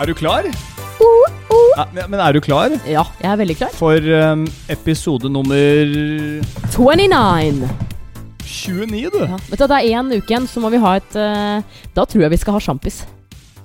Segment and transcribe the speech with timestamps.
[0.00, 0.46] Er du klar?
[1.76, 3.70] Ja, men- men er du klar Ja, jeg er veldig klar.
[3.74, 5.54] for um, episode nummer
[6.70, 7.68] 29.
[8.44, 9.18] 29, du?
[9.24, 9.36] Ja.
[9.50, 11.62] Vet du, Det er én uke igjen, så må vi ha et uh,
[11.94, 13.04] Da tror jeg vi skal ha sjampis.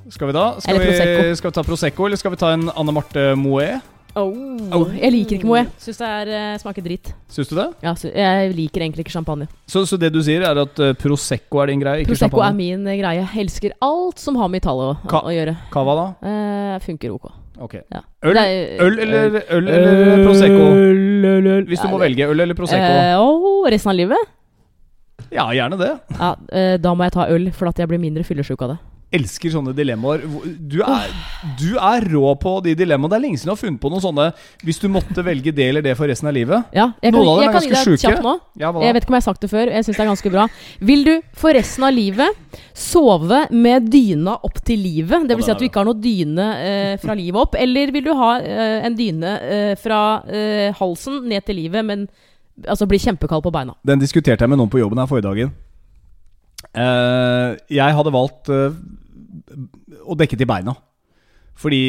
[0.10, 0.56] Skal vi da?
[0.60, 1.36] Skal Eller vi, Prosecco.
[1.36, 3.82] skal vi ta Prosecco, eller skal vi ta en Anne Marte Moët?
[4.20, 4.90] Oh.
[4.94, 5.70] Jeg liker ikke Moët.
[5.82, 7.12] Syns det er, uh, smaker dritt.
[7.32, 7.66] Syns du det?
[7.86, 9.48] Ja, jeg liker egentlig ikke champagne.
[9.70, 12.56] Så, så det du sier, er at uh, Prosecco er din greie, ikke Prosecco er
[12.58, 13.22] min eh, greie.
[13.24, 15.56] Jeg elsker alt som har med Italia å, Ka- å gjøre.
[15.74, 16.08] Cava, da?
[16.26, 17.30] Uh, funker ok.
[17.68, 17.82] okay.
[17.94, 18.04] Ja.
[18.26, 20.68] Øl, er- øl eller, øl eller Prosecco?
[20.74, 21.66] Øl, øl, øl.
[21.72, 22.92] Hvis du må velge øl eller Prosecco?
[23.24, 24.36] Åh, resten av livet?
[25.30, 25.92] Ja, gjerne det.
[26.18, 26.34] Ja,
[26.82, 28.80] da må jeg ta øl, for at jeg blir mindre fyllesyk av det.
[29.10, 30.22] Elsker sånne dilemmaer.
[30.70, 31.14] Du er,
[31.58, 33.10] du er rå på de dilemmaene.
[33.10, 34.28] Det er lenge siden du har funnet på noen sånne
[34.62, 36.68] Hvis du måtte velge det eller det for resten av livet.
[36.78, 38.36] Ja, jeg kan, Noen av dem jeg er kan ganske sjuke.
[38.62, 39.72] Ja, hva Jeg vet ikke om jeg har sagt det før.
[39.74, 40.46] Jeg synes det er ganske bra
[40.92, 45.26] Vil du for resten av livet sove med dyna opp til livet?
[45.26, 47.58] Det vil si at du ikke har noe dyne eh, fra livet opp.
[47.58, 52.06] Eller vil du ha eh, en dyne eh, fra eh, halsen ned til livet, men
[52.68, 53.74] altså bli kjempekald på beina?
[53.88, 55.58] Den diskuterte jeg med noen på jobben her forrige dagen.
[56.78, 58.78] Eh, jeg hadde valgt eh,
[60.06, 60.76] å dekke til beina.
[61.60, 61.80] Fordi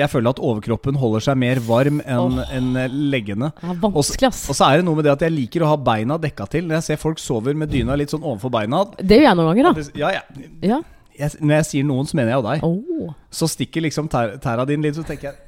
[0.00, 2.48] jeg føler at overkroppen holder seg mer varm enn oh.
[2.50, 2.72] en
[3.12, 3.52] leggene.
[3.86, 4.16] Og så.
[4.26, 6.66] Og så er det noe med det at jeg liker å ha beina dekka til.
[6.66, 9.52] Når jeg ser folk sover med dyna litt sånn overfor beina Det gjør jeg noen
[9.52, 9.86] ganger, da.
[10.02, 10.24] ja, ja.
[10.66, 10.80] Ja.
[11.14, 12.66] Jeg, Når jeg sier noen, så mener jeg jo deg.
[12.66, 13.14] Oh.
[13.30, 15.43] Så stikker liksom tæra din litt, så tenker jeg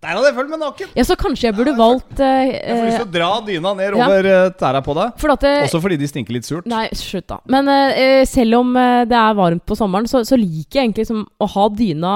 [0.00, 0.92] Der hadde jeg følt meg naken!
[0.96, 3.96] ja, så kanskje jeg burde valgt eh, Jeg får lyst til å dra dyna ned
[3.98, 5.10] over eh, tæra på deg.
[5.20, 6.68] For det, Også fordi de stinker litt surt.
[6.72, 7.36] Nei, slutt da.
[7.52, 11.04] Men eh, selv om eh, det er varmt på sommeren, så, så liker jeg egentlig
[11.04, 12.14] liksom å ha dyna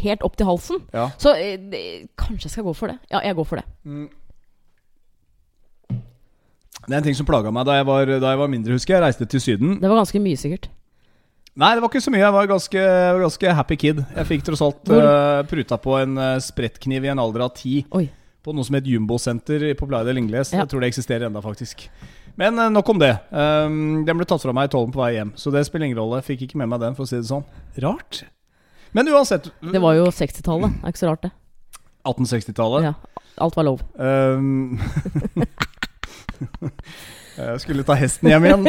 [0.00, 0.80] helt opp til halsen.
[0.96, 1.10] Ja.
[1.20, 2.96] Så eh, kanskje jeg skal gå for det.
[3.12, 3.68] Ja, jeg går for det.
[6.88, 8.96] Det er en ting som plaga meg da jeg, var, da jeg var mindre, husker
[8.96, 9.02] jeg.
[9.02, 9.76] Jeg reiste til Syden.
[9.82, 10.72] Det var ganske mye, sikkert.
[11.58, 12.22] Nei, det var ikke så mye.
[12.22, 12.82] Jeg var ganske,
[13.24, 14.00] ganske happy kid.
[14.14, 17.80] Jeg fikk tross alt eh, pruta på en uh, sprettkniv i en alder av ti.
[17.96, 18.06] Oi.
[18.40, 20.54] På noe som het Jumbo-senter på Playa del Ingles.
[20.54, 20.62] Ja.
[20.62, 21.88] Jeg tror det eksisterer enda faktisk.
[22.38, 23.12] Men uh, nok om det.
[23.34, 25.98] Um, den ble tatt fra meg i tollen på vei hjem, så det spiller ingen
[25.98, 26.22] rolle.
[26.24, 27.44] Fikk ikke med meg den, for å si det sånn.
[27.82, 28.22] Rart.
[28.96, 29.50] Men uansett.
[29.58, 30.78] Det var jo 60-tallet.
[30.78, 31.34] Det er ikke så rart, det.
[32.06, 32.92] 1860-tallet.
[32.92, 33.82] Ja, alt var lov.
[33.98, 34.78] Um,
[37.48, 38.68] jeg skulle ta hesten hjem igjen.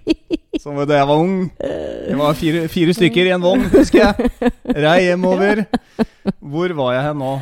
[0.62, 1.36] Som da jeg var ung.
[1.60, 4.52] Det var fire, fire stykker i en vogn, husker jeg.
[4.76, 5.64] Rei hjemover.
[6.52, 7.32] Hvor var jeg hen nå?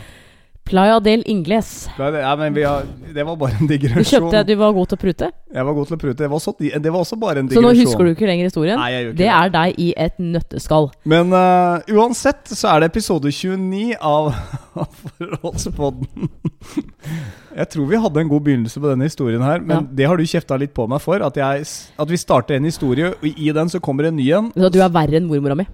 [0.69, 1.89] Playa del Ingles.
[1.99, 2.85] Ja, men vi har,
[3.17, 4.05] det var bare en digresjon.
[4.05, 6.17] Du kjøpte Du var god til å prute, Jeg var god til å prute.
[6.21, 7.65] Det var, også, det var også bare en digresjon.
[7.65, 8.77] så nå husker du ikke lenger historien.
[8.79, 10.91] Nei, jeg gjør ikke Det er deg i et nøtteskall.
[11.09, 14.29] Men uh, uansett så er det episode 29 av,
[15.03, 16.29] Forholdspodden.
[17.59, 19.87] Jeg tror vi hadde en god begynnelse på denne historien her, men Ja.
[20.03, 21.25] det har du kjefta litt på meg for.
[21.25, 21.65] At, jeg,
[21.99, 24.53] at vi starter en historie, og i den så kommer en ny en.
[24.55, 25.67] Så du er verre enn mormora mi.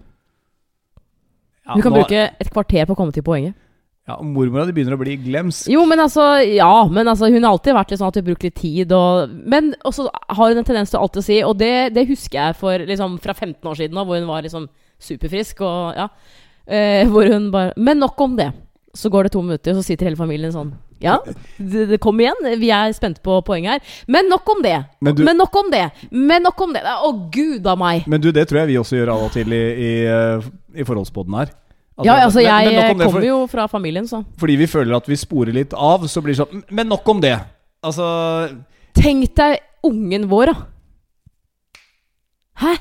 [1.66, 3.55] Ja, Du kan nå- bruke et kvarter på å komme til poenget.
[4.06, 5.69] Ja, Mormora di begynner å bli glemsk.
[5.72, 8.50] Jo, men altså Ja, men altså hun har alltid vært litt sånn at hun bruker
[8.50, 11.70] litt tid og Men også har hun en tendens til å alltid si, og det,
[11.97, 14.69] det husker jeg for liksom fra 15 år siden, da, hvor hun var liksom
[15.00, 16.09] superfrisk og ja.
[16.66, 18.50] Eh, hvor hun bare Men nok om det.
[18.94, 20.69] Så går det to minutter, og så sitter hele familien sånn
[21.03, 21.16] Ja,
[21.59, 22.38] det, det kom igjen.
[22.60, 23.97] Vi er spente på poenget her.
[24.06, 24.76] Men nok om det.
[25.03, 25.82] Men du- Men nok om det.
[26.12, 26.84] Men nok om det.
[26.87, 28.06] Å, gud a meg.
[28.06, 30.47] Men du, det tror jeg vi også gjør av og til i, i, eh,
[30.81, 31.50] i Forholdspodden her.
[31.99, 34.25] At Ja, altså jeg men nok kommer for- jo fra familien, så.
[34.37, 37.21] Fordi vi føler at vi sporer litt av, så blir det sånn Men nok om
[37.21, 37.38] det.
[37.84, 38.56] Altså
[38.94, 40.55] Tenk deg ungen vår, da.
[42.59, 42.75] Hæ?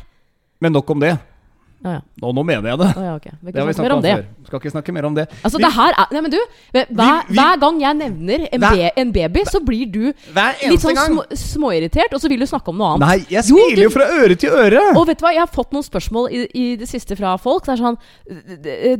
[0.61, 1.17] Men nok om det.
[1.83, 1.99] Ja.
[2.21, 2.87] Nå, nå mener jeg det.
[2.95, 3.31] Å, ja okay.
[3.43, 4.13] Vi Det har vi kan snakket om om det.
[4.15, 4.47] før.
[4.47, 5.25] Skal ikke snakke mer om det.
[5.43, 6.37] Altså, Vi- det her er Nei, men du.
[6.71, 9.99] Hver, Vi- vi- hver gang jeg nevner en, Hver- be, en baby, så blir du
[10.13, 13.07] litt sånn små, småirritert, og så vil du snakke om noe annet.
[13.07, 14.83] Nei, jeg smiler jo fra øre til øre!
[14.95, 17.65] Og vet du hva, jeg har fått noen spørsmål i, i det siste fra folk.
[17.65, 17.97] Det er sånn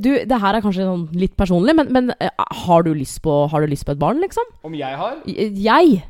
[0.04, 2.30] Du, det her er kanskje sånn litt personlig, men, men eh,
[2.66, 4.44] har, du lyst på, har du lyst på et barn, liksom?
[4.64, 5.16] Om jeg har?
[5.26, 6.04] Jeg.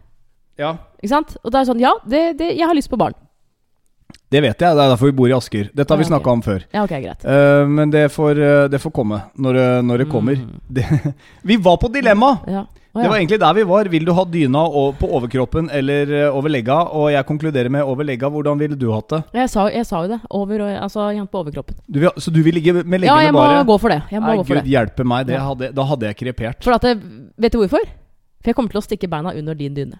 [0.57, 0.78] Ja.
[1.02, 1.37] Ikke sant?
[1.43, 3.14] Og det er sånn Ja, det, det, jeg har lyst på barn.
[4.34, 4.76] Det vet jeg.
[4.76, 5.68] Det er derfor vi bor i Asker.
[5.78, 6.64] Dette har vi Ja, snakka om før.
[6.74, 7.26] Ja, ok, greit.
[7.26, 10.40] uh, men det får, eh, det får komme når, det- når det kommer.
[10.41, 10.62] Mm.
[10.74, 10.85] Det,
[11.44, 12.40] vi var på dilemma!
[12.50, 12.64] Ja.
[12.94, 13.88] Å, Det var egentlig der vi var.
[13.90, 14.64] Vil du ha dyna
[15.00, 16.76] på overkroppen eller eh, over legga?
[16.94, 18.30] Og jeg konkluderer med over legga.
[18.30, 19.22] Hvordan ville du hatt det?
[19.34, 20.20] Jeg sa, jeg sa jo det.
[20.30, 21.76] Over, altså på overkroppen.
[21.90, 23.66] Du vil, så du vil ligge med leggene bare Ja, jeg må bare?
[23.66, 24.02] gå for det.
[24.14, 24.66] Jeg Nei, Gud det.
[24.76, 25.26] hjelpe meg.
[25.26, 26.62] Det hadde, da hadde jeg krepert.
[26.64, 27.82] For at Vet du hvorfor?
[28.44, 29.97] For jeg kommer til å stikke beina under din dyne.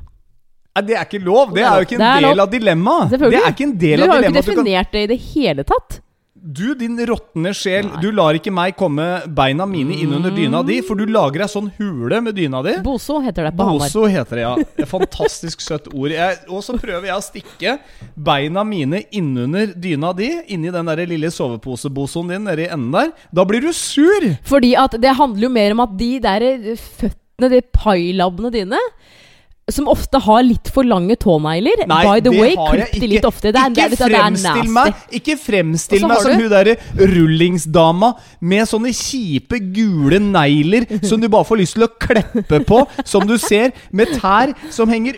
[0.74, 1.52] Nei, det er ikke lov!
[1.54, 2.40] Det er jo ikke en del lov.
[2.48, 3.10] av dilemmaet!
[3.12, 3.44] Det Selvfølgelig.
[3.46, 4.34] er ikke en del Du har jo ikke.
[4.34, 6.00] Kan- definert det i det hele tatt.
[6.44, 10.82] Du, din råtne sjel, du lar ikke meg komme beina mine inn under dyna di,
[10.84, 12.74] for du lager ei sånn hule med dyna di.
[12.84, 13.86] Boso heter det på Hamar.
[13.86, 14.56] Boso heter det, ja.
[14.84, 16.12] Et fantastisk søtt ord.
[16.12, 17.78] Jeg, og så prøver jeg å stikke
[18.18, 23.14] beina mine innunder dyna di, inni den der lille soveposebosoen din nedi enden der.
[23.32, 24.28] Da blir du sur!
[24.44, 28.82] Fordi at det handler jo mer om at de der føttene, de pailabbene dine
[29.72, 31.86] som ofte har litt for lange tånegler.
[31.88, 33.54] By the way, klipp de litt ofte.
[33.56, 36.76] Det er, ikke det det er fremstill meg Ikke fremstill meg som du- hun derre
[37.00, 38.10] rullingsdama
[38.44, 43.26] med sånne kjipe, gule negler som du bare får lyst til å kleppe på, som
[43.30, 45.16] du ser, med tær som henger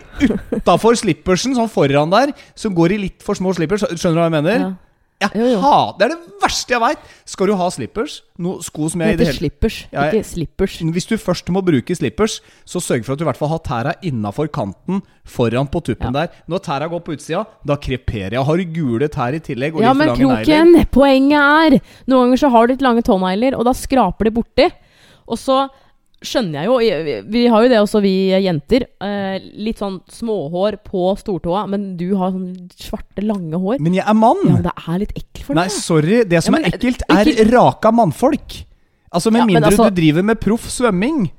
[0.54, 3.82] utafor slippersen, sånn foran der, som går i litt for små slippers.
[3.96, 4.58] Skjønner du hva jeg mener?
[4.68, 4.74] Ja.
[5.18, 5.60] Jeg Jo, jo.
[5.64, 6.98] Hat, Det er det verste jeg veit!
[7.24, 10.74] Skal du ha slippers, no, sko som Det jeg det heter slippers, Jeg- ikke slippers.
[10.92, 13.58] hvis du først må bruke slippers, så sørg for at du i hvert fall har
[13.64, 16.26] tæra innafor kanten foran på tuppen Ja.
[16.26, 16.28] der.
[16.48, 18.44] Når tæra går på utsida, da kreperer jeg.
[18.44, 22.36] Har du gule tær i tillegg og Ja, litt men kroken, poenget er Noen ganger
[22.38, 24.70] så har du litt lange tånegler, og da skraper det borti.
[25.26, 25.70] Og så
[26.22, 28.86] skjønner jeg jo vi- Vi har jo det også, vi jenter.
[29.00, 33.78] Eh, litt sånn småhår på stortåa, men du har sånn svarte, lange hår.
[33.80, 34.36] Men jeg er mann!
[34.46, 35.62] Ja, men det er litt ekkelt for deg.
[35.62, 36.24] Nei, sorry.
[36.24, 38.64] Det som Ja, men er ekkelt, ekkelt- er raka mannfolk.
[39.12, 41.30] Altså Med Ja, mindre altså- du driver med proff svømming.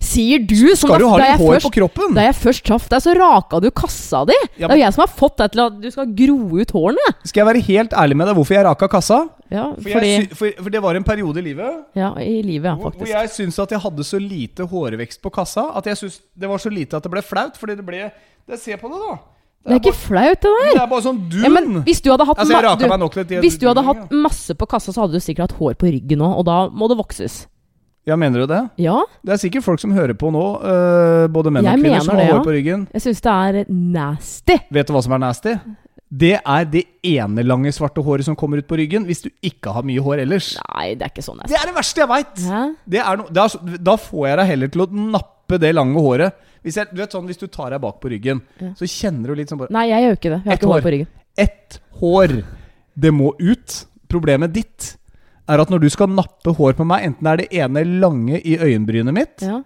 [0.00, 2.14] Sier du som Skal du ha litt hår først- på kroppen?
[2.14, 4.34] Da jeg først traff deg, så raka du kassa di.
[4.58, 6.70] Ja, Det er jo jeg som har fått deg til at du skal gro ut
[6.72, 7.14] hårene.
[7.24, 9.28] Skal jeg være helt ærlig med deg hvorfor jeg raka kassa?
[9.50, 12.66] Ja, For, fordi jeg, for, for det var en periode i livet Ja, i livet,
[12.66, 16.00] ja, hvor, hvor jeg syntes at jeg hadde så lite hårvekst på kassa at jeg
[16.00, 17.56] syntes det var så lite at det ble flaut.
[17.60, 19.16] Fordi det ble det, Se på det, da.
[19.66, 20.68] Det er ikke flaut, det der.
[20.76, 21.42] det er bare sånn dun.
[21.42, 23.42] Ja, men hvis du hadde hatt altså, jeg du- litt.
[23.42, 26.22] Hvis du hadde hatt masse på kassa, så hadde du sikkert hatt hår på ryggen
[26.22, 27.46] òg, og da må det vokses.
[28.06, 28.60] Ja, mener du det?
[28.78, 32.04] Ja, Det er sikkert folk som hører på nå, uh, både menn Jeg og kvinner,
[32.06, 32.44] som har det, hår ja.
[32.46, 32.86] på ryggen.
[32.94, 34.58] jeg syns det er nasty.
[34.70, 35.56] Vet du hva som er nasty?
[36.08, 39.72] Det er det ene lange svarte håret som kommer ut på ryggen hvis du ikke
[39.74, 40.52] har mye hår ellers.
[40.74, 41.58] Nei, det er ikke sånn Det nasty.
[41.62, 42.34] er det verste jeg veit!
[42.86, 44.86] Det no, det er, da får jeg deg heller til å
[45.16, 46.36] nappe det lange håret.
[46.62, 48.70] Hvis, jeg, du vet sånn, hvis du tar deg bak på ryggen, Ja.
[48.78, 50.38] så kjenner du litt sånn bare Nei, jeg gjør ikke det.
[50.42, 50.86] Jeg har ikke hår hår.
[50.86, 51.08] på ryggen.
[51.38, 52.36] Ett hår!
[52.96, 53.76] Det må ut.
[54.08, 54.96] Problemet ditt
[55.48, 58.38] er at når du skal nappe hår på meg, enten det er det ene lange
[58.40, 59.60] i øyenbrynet mitt, Ja.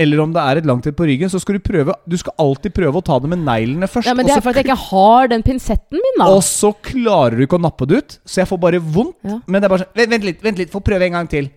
[0.00, 2.34] Eller om det er et langt et på ryggen, så skal du prøve Du skal
[2.42, 4.08] alltid prøve å ta det med neglene først.
[4.10, 6.30] ja, men det er fordi jeg ikke har den pinsetten min, da.
[6.34, 9.18] Og så klarer du ikke å nappe det ut, så jeg får bare vondt.
[9.22, 9.38] Ja.
[9.46, 11.50] Men det er bare sånn Vent, vent litt, vent litt, få prøve en gang til.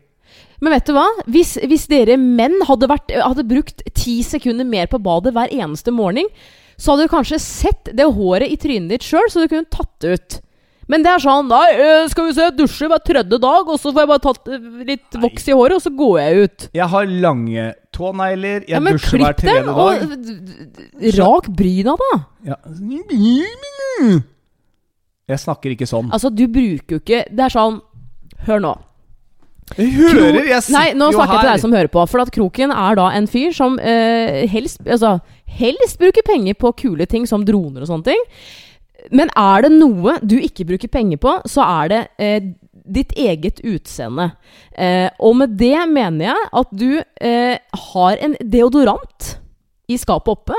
[0.61, 1.05] Men vet du hva?
[1.29, 5.93] Hvis, hvis dere menn hadde, vært, hadde brukt ti sekunder mer på badet hver eneste
[5.93, 6.29] morgen,
[6.77, 9.93] så hadde du kanskje sett det håret i trynet ditt sjøl, så du kunne tatt
[10.05, 10.37] det ut.
[10.87, 13.91] Men det er sånn Nei, eh, skal vi se, dusje hver tredje dag, og så
[13.91, 16.67] får jeg bare tatt eh, litt voks i håret, og så går jeg ut.
[16.79, 17.65] Jeg har lange
[17.97, 20.05] tånegler, jeg Ja, men dusjer hver tredje dag.
[20.23, 22.11] d- rak bryna, da.
[22.47, 22.57] Ja.
[25.27, 26.11] Jeg snakker ikke sånn.
[26.15, 27.81] Altså, du bruker jo ikke Det er sånn
[28.47, 28.75] Hør nå.
[29.75, 32.03] Jeg hører, jeg sitter Nei, nå snakker jeg til deg som hører på.
[32.07, 35.17] For at Kroken er da en fyr som eh, helst, altså,
[35.57, 38.23] helst bruker penger på kule ting som droner og sånne ting.
[39.13, 42.49] Men er det noe du ikke bruker penger på, så er det eh,
[42.87, 44.31] ditt eget utseende.
[44.71, 47.57] Eh, og med det mener jeg at du eh,
[47.91, 49.33] har en deodorant
[49.87, 50.57] i skapet oppe.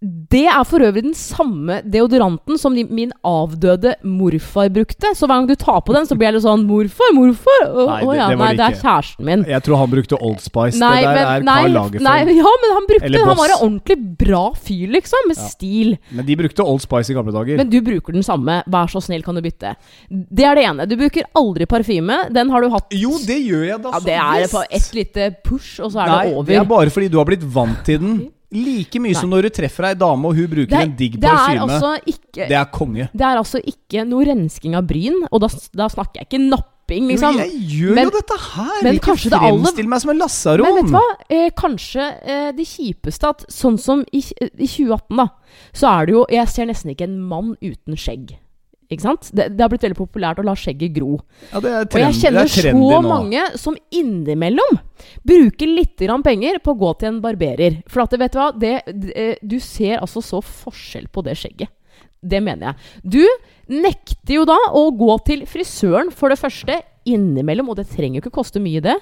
[0.00, 5.10] Det er for øvrig den samme deodoranten som min avdøde morfar brukte.
[5.12, 7.84] Så hver gang du tar på den, så blir jeg litt sånn 'Morfar, morfar!' Å
[7.86, 9.44] Nei, å det- ja, det nei, det er kjæresten min.
[9.44, 10.78] Jeg tror han brukte Old Spice.
[10.80, 12.36] Nei, det der men, er nei, Karl nei, Lagerfeld.
[12.40, 15.48] ja, men han brukte Han var en ordentlig bra fyr, liksom, med Ja.
[15.52, 15.98] stil.
[16.12, 17.56] Men de brukte Old Spice i gamle dager.
[17.58, 18.62] Men du bruker den samme.
[18.66, 19.76] Vær så snill, kan du bytte?
[20.10, 20.88] Det er det ene.
[20.88, 22.32] Du bruker aldri parfyme.
[22.32, 24.54] Den har du hatt jo, det gjør jeg da ja, så Det er visst.
[24.54, 26.46] på ett lite push, og så er Nei, det over.
[26.46, 28.30] det er bare fordi du har blitt vant til den.
[28.50, 31.22] Like mye som når du treffer ei dame og hun bruker det, en digg er
[31.28, 31.66] parfyme.
[31.68, 33.06] altså ikke det er konge.
[33.14, 37.06] Det er altså ikke noe rensking av bryn, og da, da snakker jeg ikke napping,
[37.12, 37.38] liksom.
[37.38, 38.82] Jo, jeg gjør Men- jo dette her!
[38.82, 40.66] men ikke fremstill meg som en lasaron!
[40.66, 41.06] Men vet du hva?
[41.30, 45.28] Eh, kanskje eh, det kjipeste at sånn som i, i 2018, da,
[45.72, 48.34] så er det jo Jeg ser nesten ikke en mann uten skjegg.
[48.90, 49.28] Ikke sant?
[49.30, 51.20] Det, det har blitt veldig populært å la skjegget gro.
[51.52, 54.80] Ja, det Og jeg kjenner er så mange som innimellom
[55.26, 57.78] bruker litt grann penger på å gå til en barberer.
[57.90, 58.48] For at, vet du hva?
[58.50, 61.70] Det, det, du ser altså så forskjell på det skjegget.
[62.20, 62.88] Det mener jeg.
[63.14, 68.18] Du nekter jo da å gå til frisøren, for det første, innimellom, og det trenger
[68.18, 68.96] jo ikke koste mye, det,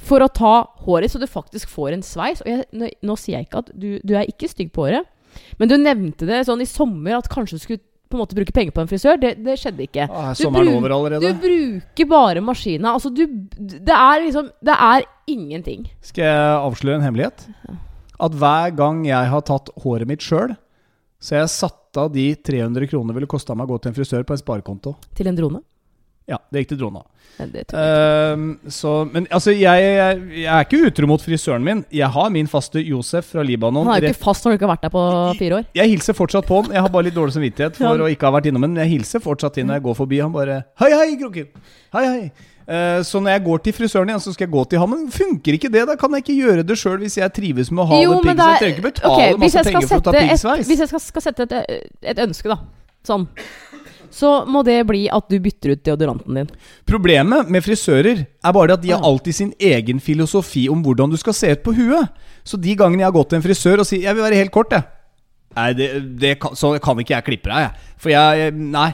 [0.00, 0.54] for å ta
[0.86, 2.40] håret, så du faktisk får en sveis.
[2.44, 5.10] Og jeg, nå, nå sier jeg ikke at du, du er ikke stygg på håret,
[5.58, 8.52] men du nevnte det sånn i sommer at kanskje du skulle på en måte bruke
[8.54, 9.18] penger på en frisør.
[9.20, 10.06] Det, det skjedde ikke.
[10.10, 11.22] Ah, Du bruk-?
[11.24, 12.92] Du bruker bare maskina.
[12.94, 13.24] Altså, du
[13.58, 15.88] Det er liksom Det er ingenting.
[16.04, 17.46] Skal jeg avsløre en hemmelighet?
[18.20, 20.54] At hver gang jeg har tatt håret mitt sjøl,
[21.18, 23.90] så har jeg satt av de 300 kronene det ville kosta meg å gå til
[23.92, 24.94] en frisør på en sparekonto.
[25.16, 25.62] Til en drone.
[26.30, 27.02] Ja, det gikk til drona.
[27.34, 27.74] Tror.
[27.80, 31.82] Ehm, så, men altså, jeg, jeg, jeg er ikke utro mot frisøren min.
[31.92, 33.88] Jeg har min faste Josef fra Libanon.
[33.90, 35.02] Han er jo ikke fast når du ikke har vært der på
[35.40, 35.66] fire år.
[35.74, 36.72] Jeg hilser fortsatt på han.
[36.72, 38.06] Jeg har bare litt dårlig samvittighet for Ja.
[38.06, 38.76] å ikke ha vært innom han.
[38.76, 40.22] Men jeg hilser fortsatt inn når jeg går forbi.
[40.22, 41.50] Han bare Hei, hei, Kroken!
[41.98, 42.50] Hei, hei!
[42.64, 44.94] Uh, så når jeg går til frisøren igjen, så skal jeg gå til ham.
[44.94, 45.82] Men funker ikke det?
[45.90, 48.30] Da kan jeg ikke gjøre det sjøl hvis jeg trives med å ha Jo, det
[48.30, 48.46] piggsveis.
[48.46, 50.70] Jeg trenger ikke betale okay, masse penger for å ta piggsveis.
[50.70, 52.56] Hvis jeg skal, skal sette et, et ønske, da,
[53.04, 53.26] sånn,
[54.14, 56.50] så må det bli at du bytter ut deodoranten din.
[56.86, 61.18] Problemet med frisører er bare at de har alltid sin egen filosofi om hvordan du
[61.20, 62.12] skal se ut på huet.
[62.46, 64.54] Så de gangene jeg har gått til en frisør og sier 'jeg vil være helt
[64.54, 64.84] kort', jeg
[65.54, 67.94] Nei, det, det kan, så kan ikke jeg klippe deg, jeg.
[68.02, 68.90] For jeg Nei.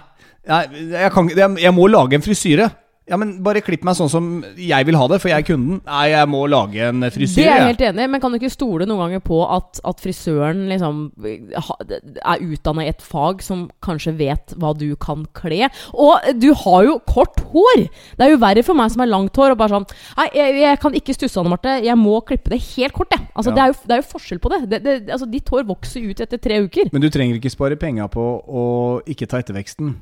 [0.46, 0.62] nei
[0.92, 2.70] jeg, kan, jeg, jeg må lage en frisyre.
[3.10, 5.80] Ja, men bare klipp meg sånn som jeg vil ha det, for jeg er kunden.
[5.88, 7.42] Nei, jeg må lage en frisyre.
[7.42, 10.02] Det er jeg helt enig men kan du ikke stole noen ganger på at, at
[10.02, 15.68] frisøren liksom er utdanna i et fag som kanskje vet hva du kan kle?
[15.92, 17.86] Og du har jo kort hår!
[18.16, 19.88] Det er jo verre for meg som har langt hår og bare sånn
[20.20, 21.76] Nei, jeg, jeg kan ikke stusse, Anne Marte.
[21.84, 23.26] Jeg må klippe det helt kort, jeg.
[23.34, 23.56] Altså, Ja.
[23.56, 24.60] det, er jo, det er jo forskjell på det.
[24.70, 26.90] det, det altså, ditt hår vokser ut etter tre uker.
[26.94, 28.64] Men du trenger ikke spare penga på å
[29.10, 29.96] ikke ta etterveksten.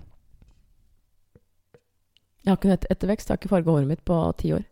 [2.48, 3.28] Jeg har ikke noe ettervekst.
[3.28, 4.62] Jeg har ikke farga håret mitt på ti år.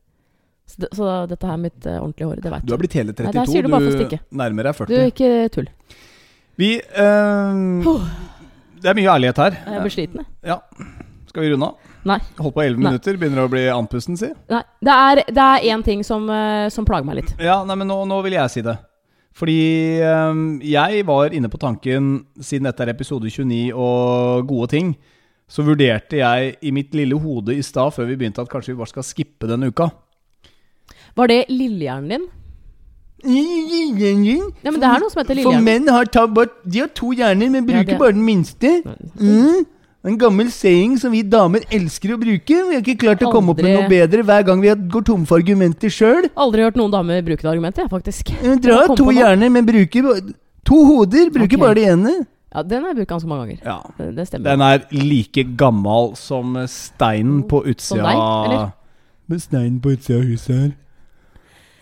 [0.67, 2.39] Så, det, så dette her er mitt eh, ordentlige hår.
[2.43, 3.35] Det vet Du har blitt hele Nei, 32.
[3.37, 4.21] der sier du bare for å stikke.
[4.41, 4.89] nærmer deg 40.
[4.89, 5.69] Du, ikke tull.
[6.57, 7.61] Vi eh,
[8.81, 9.59] Det er mye ærlighet her.
[9.67, 10.55] Jeg blir sliten, jeg.
[10.55, 10.59] Ja.
[11.29, 11.93] Skal vi runde av?
[12.07, 12.19] Nei.
[12.41, 12.89] Holdt på 11 Nei.
[12.89, 13.21] minutter.
[13.21, 14.33] Begynner å bli andpusten, si.
[14.49, 17.35] Nei, det er, det er én ting som, eh, som plager meg litt.
[17.43, 18.79] Ja, nei, men nå, nå vil jeg si det.
[19.37, 19.59] Fordi
[20.01, 24.95] ehm, jeg var inne på tanken, siden dette er episode 29 og gode ting,
[25.47, 28.81] så vurderte jeg i mitt lille hode i stad, før vi begynte, at kanskje vi
[28.81, 29.91] bare skal skippe denne uka.
[31.17, 32.27] Var det lillehjernen din?
[33.27, 35.63] Ja, men det er noe som heter lillehjernen.
[35.63, 38.25] For menn har, ta, bort- de har to hjerner, men Ja, bruker det- bare den
[38.27, 38.83] minste.
[39.19, 39.65] Mm.
[40.07, 42.47] En gammel saying som vi damer elsker å bruke.
[42.47, 45.05] Vi har ikke klart å komme opp med noe bedre hver gang vi har- går
[45.05, 46.29] tom for argumenter sjøl.
[46.37, 48.27] Aldri hørt noen damer bruke det argumentet, jeg, faktisk.
[48.61, 50.35] Dere har to hjerner, men bruker
[50.65, 51.31] to hoder.
[51.31, 51.57] Bruker okay.
[51.59, 52.27] bare det ene.
[52.55, 53.61] Ja, den har jeg brukt ganske mange ganger.
[53.67, 53.79] Ja.
[53.99, 54.51] Det, det stemmer.
[54.55, 58.73] Den er like gammel som steinen på utsida Som deg, eller?
[59.29, 60.75] Med steinen på utsida av huset her.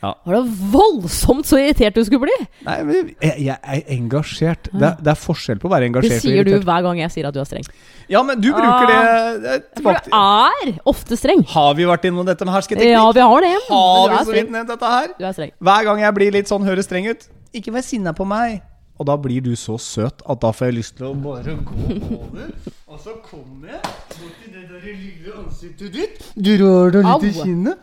[0.04, 2.34] Var det voldsomt så irritert du skulle bli?
[2.66, 4.66] Nei, men jeg, jeg er engasjert.
[4.72, 6.44] Det, er- det er forskjell på å være engasjert og irritert.
[6.44, 7.64] Det sier du hver gang jeg sier at du er streng.
[8.12, 8.98] Ja, men du bruker det,
[9.46, 11.40] det tilbake du til- er ofte streng.
[11.54, 12.92] Har vi vært innom dette med hersketeknikk?
[12.92, 13.54] Ja, vi har det.
[13.70, 15.08] Har vi så vidt nevnt dette her?
[15.16, 15.54] Du er streng.
[15.70, 18.60] Hver gang jeg blir litt sånn høres streng ut Ikke vær sinna på meg.
[18.94, 21.86] Og da blir du så søt at da får jeg lyst til å bare gå
[22.14, 22.50] over.
[22.86, 23.80] Og så kommer jeg
[24.14, 26.20] borti det der lille ansiktet ditt.
[26.38, 27.76] Du rører deg litt i kinnet.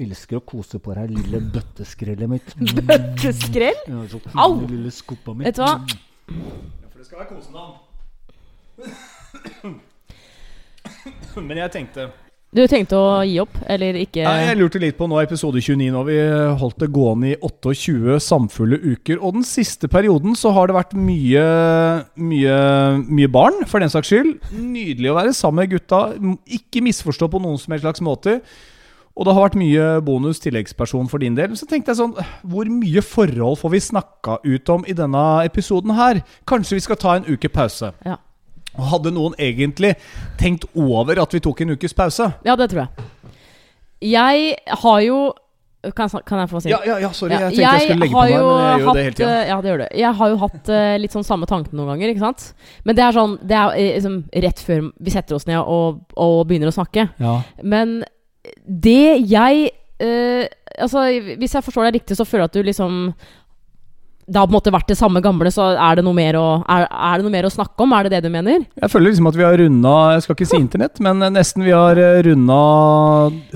[0.00, 2.54] Elsker å kose på deg, lille bøtteskrellet mitt.
[2.88, 3.82] Bøtteskrell?
[3.84, 4.56] Ja, så fine Au.
[4.64, 5.50] lille skoppa mitt.
[5.50, 5.74] Vet du hva?
[5.76, 7.76] Ja, for det skal være kosenavn.
[11.50, 12.08] Men jeg tenkte
[12.50, 14.24] Du tenkte å gi opp, eller ikke?
[14.26, 16.00] Nei, Jeg lurte litt på nå episode 29 nå.
[16.08, 16.16] Vi
[16.58, 19.20] holdt det gående i 28 samfulle uker.
[19.22, 21.44] Og den siste perioden så har det vært mye,
[22.18, 22.56] mye,
[23.06, 24.32] mye barn, for den saks skyld.
[24.50, 26.00] Nydelig å være sammen med gutta.
[26.50, 28.40] Ikke misforstå på noen som helst slags måte.
[29.14, 31.54] Og det har vært mye bonus tilleggsperson for din del.
[31.54, 32.16] Så tenkte jeg sånn
[32.46, 36.22] Hvor mye forhold får vi snakka ut om i denne episoden her?
[36.50, 37.92] Kanskje vi skal ta en uke pause?
[38.06, 38.18] Ja.
[38.90, 39.94] Hadde noen egentlig
[40.40, 42.32] tenkt over at vi tok en ukes pause?
[42.44, 43.06] ja, det tror jeg.
[44.00, 45.32] Jeg har jo
[45.96, 47.32] Kan kan jeg få si Ja, ja, ja sorry.
[47.32, 49.28] Jeg tenkte jeg skulle legge på meg, men jeg gjør jo det hele tida.
[49.40, 49.86] eh, Ja, det gjør du.
[49.96, 52.46] Jeg har jo hatt uh, litt sånn samme tanken noen ganger, ikke sant.
[52.84, 56.02] Men det er sånn Det er eh, liksom rett før vi setter oss ned og,
[56.20, 57.06] og begynner å snakke.
[57.20, 57.38] Ja.
[57.62, 58.02] Men
[58.64, 59.70] det jeg
[60.04, 60.46] uh,
[60.80, 61.02] Altså,
[61.36, 62.92] hvis jeg forstår deg riktig, så føler jeg at du liksom
[64.30, 66.46] Det har på en måte vært det samme gamle, så er det noe mer å,
[66.70, 67.92] er, er det noe mer å snakke om?
[67.96, 68.62] Er det det du mener?
[68.78, 71.74] Jeg føler liksom at vi har runda Jeg skal ikke si internett, men nesten vi
[71.74, 72.60] har eh, runda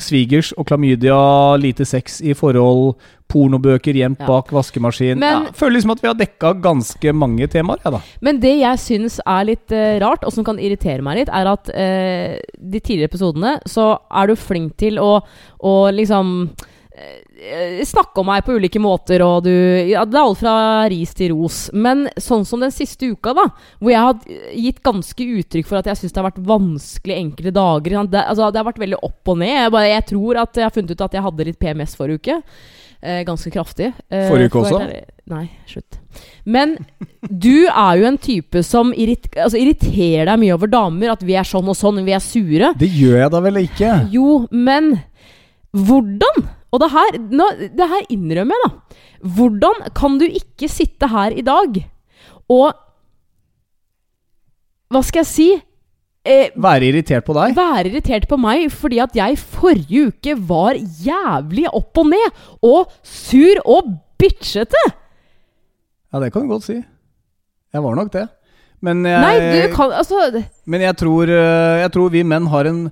[0.02, 1.18] svigers og klamydia,
[1.62, 2.96] lite sex i forhold,
[3.30, 4.26] pornobøker gjemt Ja.
[4.28, 5.18] bak vaskemaskin.
[5.18, 8.00] Men- ja, føler liksom at vi har dekka ganske mange temaer, jeg, da.
[8.20, 11.46] Men det jeg syns er litt uh, rart, og som kan irritere meg litt, er
[11.54, 15.22] at uh, de tidligere episodene så er du flink til å,
[15.64, 16.50] å liksom
[16.94, 17.23] eh,
[17.88, 19.52] snakke om meg på ulike måter, og du
[19.90, 20.54] ja, Det er alt fra
[20.90, 21.58] ris til ros.
[21.72, 23.48] Men sånn som den siste uka, da,
[23.80, 27.54] hvor jeg har gitt ganske uttrykk for at jeg syns det har vært vanskelig enkelte
[27.54, 29.52] dager det, altså, det har vært veldig opp og ned.
[29.54, 32.22] Jeg, bare, jeg tror at jeg har funnet ut at jeg hadde litt PMS forrige
[32.22, 32.40] uke.
[33.04, 33.90] Eh, ganske kraftig.
[34.08, 34.78] Eh, Forrige uke også?
[35.28, 35.98] Nei, slutt.
[36.48, 36.78] Men
[37.28, 41.12] du er jo en type som irrit altså, irriterer deg mye over damer.
[41.12, 42.72] At vi er sånn og sånn, vi er sure.
[42.80, 43.92] Det gjør jeg da vel ikke?
[44.14, 44.94] Jo, men
[45.74, 46.46] hvordan?
[46.74, 47.46] Og det her, nå,
[47.78, 49.02] det her innrømmer jeg, da.
[49.36, 51.78] Hvordan kan du ikke sitte her i dag
[52.52, 52.74] og
[54.92, 55.46] Hva skal jeg si?
[56.28, 57.54] eh, Være irritert på deg?
[57.56, 62.92] være irritert på meg fordi at jeg forrige uke var jævlig opp og ned, og
[63.04, 64.84] sur og bitchete.
[66.12, 66.76] Ja, det kan du godt si.
[67.74, 68.28] Jeg var nok det.
[68.84, 72.68] Men jeg, Nei, du kan Altså men jeg, tror, eh, jeg tror vi menn har
[72.68, 72.82] en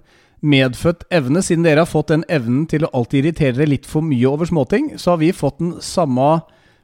[0.42, 1.42] medfødt evne.
[1.44, 4.48] Siden dere har fått den evnen til å alltid irritere dere litt for mye over
[4.48, 6.42] småting, så har vi fått den samme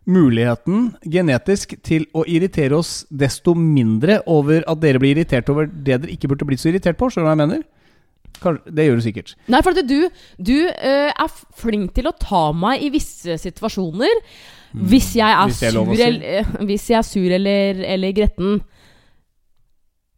[0.08, 5.98] muligheten genetisk til å irritere oss desto mindre over at dere blir irritert over det
[5.98, 7.10] dere ikke burde blitt så irritert på.
[7.12, 7.66] Skjønner du hva jeg mener?
[8.38, 9.34] Kanskje, det gjør du sikkert.
[9.50, 9.98] Nei, for du,
[10.38, 14.22] du uh, er flink til å ta meg i visse situasjoner.
[14.88, 15.48] Hvis jeg er Mm.
[15.48, 18.60] Hvis jeg er sur, eller, eh, hvis jeg er sur eller, eller gretten.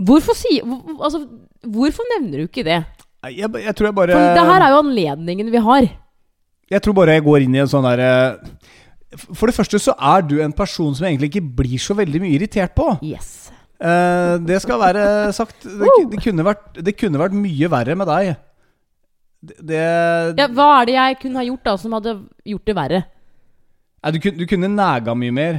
[0.00, 0.60] Hvorfor, si,
[0.98, 1.26] altså,
[1.62, 2.80] hvorfor nevner du ikke det?
[3.28, 5.88] Jeg, jeg tror jeg bare For det her er jo anledningen vi har.
[6.70, 8.10] Jeg tror bare jeg går inn i en sånn derre
[9.34, 12.36] For det første så er du en person som egentlig ikke blir så veldig mye
[12.38, 12.92] irritert på.
[13.04, 13.50] Yes.
[13.80, 15.04] Eh, det skal være
[15.36, 15.64] sagt.
[15.64, 18.30] Det, det, kunne vært, det kunne vært mye verre med deg.
[19.40, 19.80] Det, det
[20.36, 22.14] Ja, hva er det jeg kunne ha gjort da som hadde
[22.52, 23.00] gjort det verre?
[24.00, 25.58] Nei, du, du kunne nega mye mer.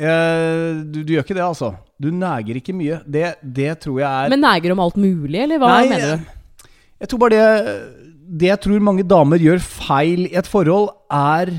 [0.00, 1.74] Uh, du, du gjør ikke det, altså.
[2.00, 3.00] Du neger ikke mye.
[3.04, 6.30] Det, det tror jeg er Men neger om alt mulig, eller hva Nei, mener du?
[7.02, 7.72] Jeg tror bare det
[8.40, 11.50] Det jeg tror mange damer gjør feil i et forhold, er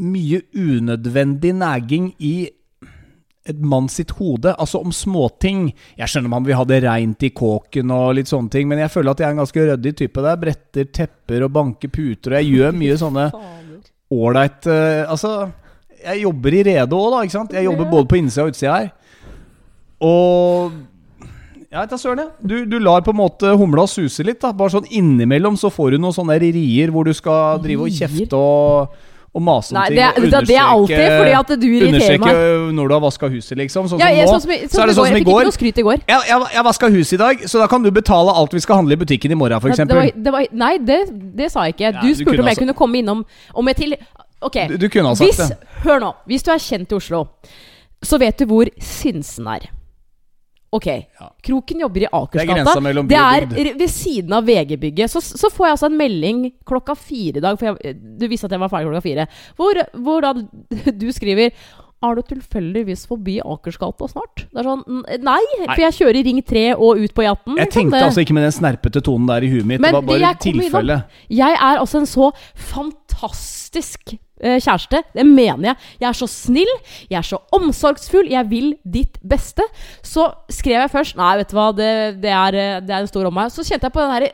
[0.00, 2.48] mye unødvendig næging i
[3.46, 4.54] et mann sitt hode.
[4.58, 5.68] Altså om småting.
[5.98, 8.92] Jeg skjønner man vil ha det reint i kåken og litt sånne ting, men jeg
[8.92, 10.40] føler at jeg er en ganske ryddig type der.
[10.40, 13.26] Bretter tepper og banker puter, og jeg gjør mye sånne
[14.20, 15.34] ålreit eh, Altså,
[16.00, 17.22] jeg jobber i rede òg, da.
[17.22, 17.54] ikke sant?
[17.56, 18.90] Jeg jobber både på innsida og utsida her.
[20.00, 20.80] Og
[21.70, 22.28] jeg vet søren, ja.
[22.42, 24.40] Du, du lar på en måte humla suse litt.
[24.42, 27.94] da Bare sånn innimellom så får du noen sånne rier hvor du skal drive og
[27.94, 28.96] kjefte og,
[29.30, 29.94] og mase om ting.
[30.00, 32.74] det, og det, det er alltid fordi at du irriterer Understreke meg.
[32.74, 33.86] når du har vaska huset, liksom.
[33.92, 34.32] Sånn Ja, jeg, nå.
[34.34, 35.40] sånn som, i- så er det sånn som i Jeg fikk går.
[35.44, 36.02] ikke noe skryt i går.
[36.10, 38.80] Jeg, jeg, jeg vaska huset i dag, så da kan du betale alt vi skal
[38.82, 40.50] handle i butikken i morgen, f.eks.
[40.50, 40.98] Nei, det,
[41.38, 41.86] det sa jeg ikke.
[41.86, 43.22] Ja, Du du spurte om jeg altså- kunne komme innom
[43.54, 43.96] om jeg til
[44.42, 45.58] Ok, Du, du kunne ha sagt hvis, det.
[45.84, 46.14] hør nå.
[46.26, 47.26] Hvis du er kjent i Oslo,
[48.02, 49.66] så vet du hvor Sinsen er.
[50.72, 50.86] Ok,
[51.42, 52.42] Kroken jobber i Det
[53.18, 55.10] er Det er ved siden av VG-bygget.
[55.10, 58.46] Så, så får jeg altså en melding klokka fire i dag, for jeg, du visste
[58.46, 59.26] at jeg var ferdig klokka fire,
[59.58, 60.34] hvor, hvor da
[61.02, 61.50] du skriver
[62.00, 64.46] er du tilfeldigvis forbi Akersgata snart?
[64.48, 67.58] Det er sånn Nei, for jeg kjører i Ring 3 og ut på Jatten.
[67.60, 69.82] Jeg tenkte Det- altså ikke med den snerpete tonen der i huet mitt.
[69.84, 71.02] Men det var bare tilfelle.
[71.28, 75.02] Jeg er altså en så fantastisk kjæreste.
[75.14, 75.76] Det mener jeg.
[76.00, 76.72] Jeg er så snill,
[77.10, 79.62] jeg er så omsorgsfull, jeg vil ditt beste.
[80.02, 81.90] Så skrev jeg først Nei, vet du hva, det,
[82.22, 83.48] det, er, eh, det er en stor omvei.
[83.52, 84.30] Så kjente jeg på den her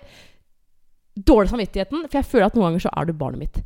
[1.16, 3.60] dårlige samvittigheten, for jeg føler at noen ganger så er du barnet mitt.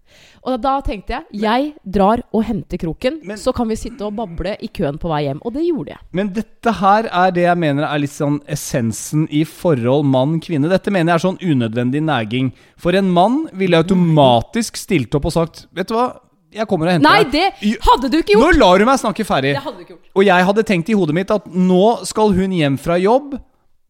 [0.46, 4.14] Og da tenkte jeg jeg drar og henter kroken, Men- så kan vi sitte og
[4.14, 5.40] bable i køen på vei hjem.
[5.44, 5.98] Og det gjorde jeg.
[6.12, 10.70] Men dette her er det jeg mener er litt sånn essensen i forhold mann-kvinne.
[10.70, 12.52] Dette mener jeg er sånn unødvendig næging.
[12.78, 16.20] For en mann ville automatisk stilt opp og sagt Vet du hva,
[16.52, 17.54] jeg kommer og henter Nei, deg.
[17.62, 18.42] det hadde du ikke gjort!
[18.42, 19.54] Nå lar du meg snakke ferdig.
[19.54, 20.10] Det hadde du ikke gjort.
[20.18, 23.38] Og jeg hadde tenkt i hodet mitt at nå skal hun hjem fra jobb.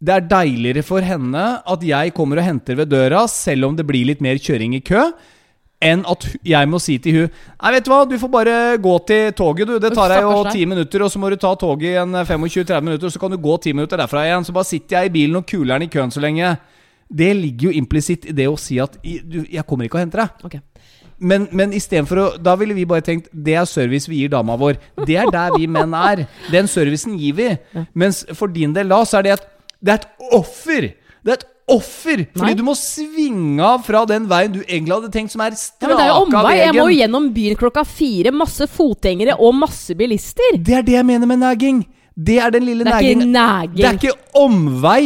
[0.01, 3.85] Det er deiligere for henne at jeg kommer og henter ved døra, selv om det
[3.89, 5.03] blir litt mer kjøring i kø,
[5.81, 8.95] enn at jeg må si til hun Nei, vet du hva, du får bare gå
[9.09, 9.79] til toget, du.
[9.81, 12.85] Det tar deg jo ti minutter, og så må du ta toget i en 25-30
[12.85, 14.45] minutter, og så kan du gå ti minutter derfra igjen.
[14.45, 16.57] Så bare sitter jeg i bilen og kuler'n i køen så lenge.
[17.11, 20.25] Det ligger jo implisitt i det å si at du, 'jeg kommer ikke og henter
[20.25, 20.45] deg'.
[20.45, 20.61] Ok.
[21.21, 24.57] Men, men istedenfor å Da ville vi bare tenkt det er service vi gir dama
[24.61, 24.81] vår.
[25.05, 26.25] Det er der vi menn er.
[26.53, 27.49] Den servicen gir vi.
[27.93, 29.49] Mens for din del da, så er det et
[29.81, 30.91] Det er et offer!
[31.25, 32.25] Det er et offer!
[32.35, 32.57] Fordi Nei.
[32.59, 35.97] du må svinge av fra den veien du egentlig hadde tenkt, som er Ja, men
[35.97, 36.57] det er jo omvei.
[36.59, 38.33] Jeg må jo gjennom byen klokka fire.
[38.37, 40.61] Masse fotgjengere og masse bilister.
[40.61, 41.85] Det er det jeg mener med nagging.
[42.17, 43.77] Det er den lille Det er ikke næging.
[43.79, 45.05] Det er ikke omvei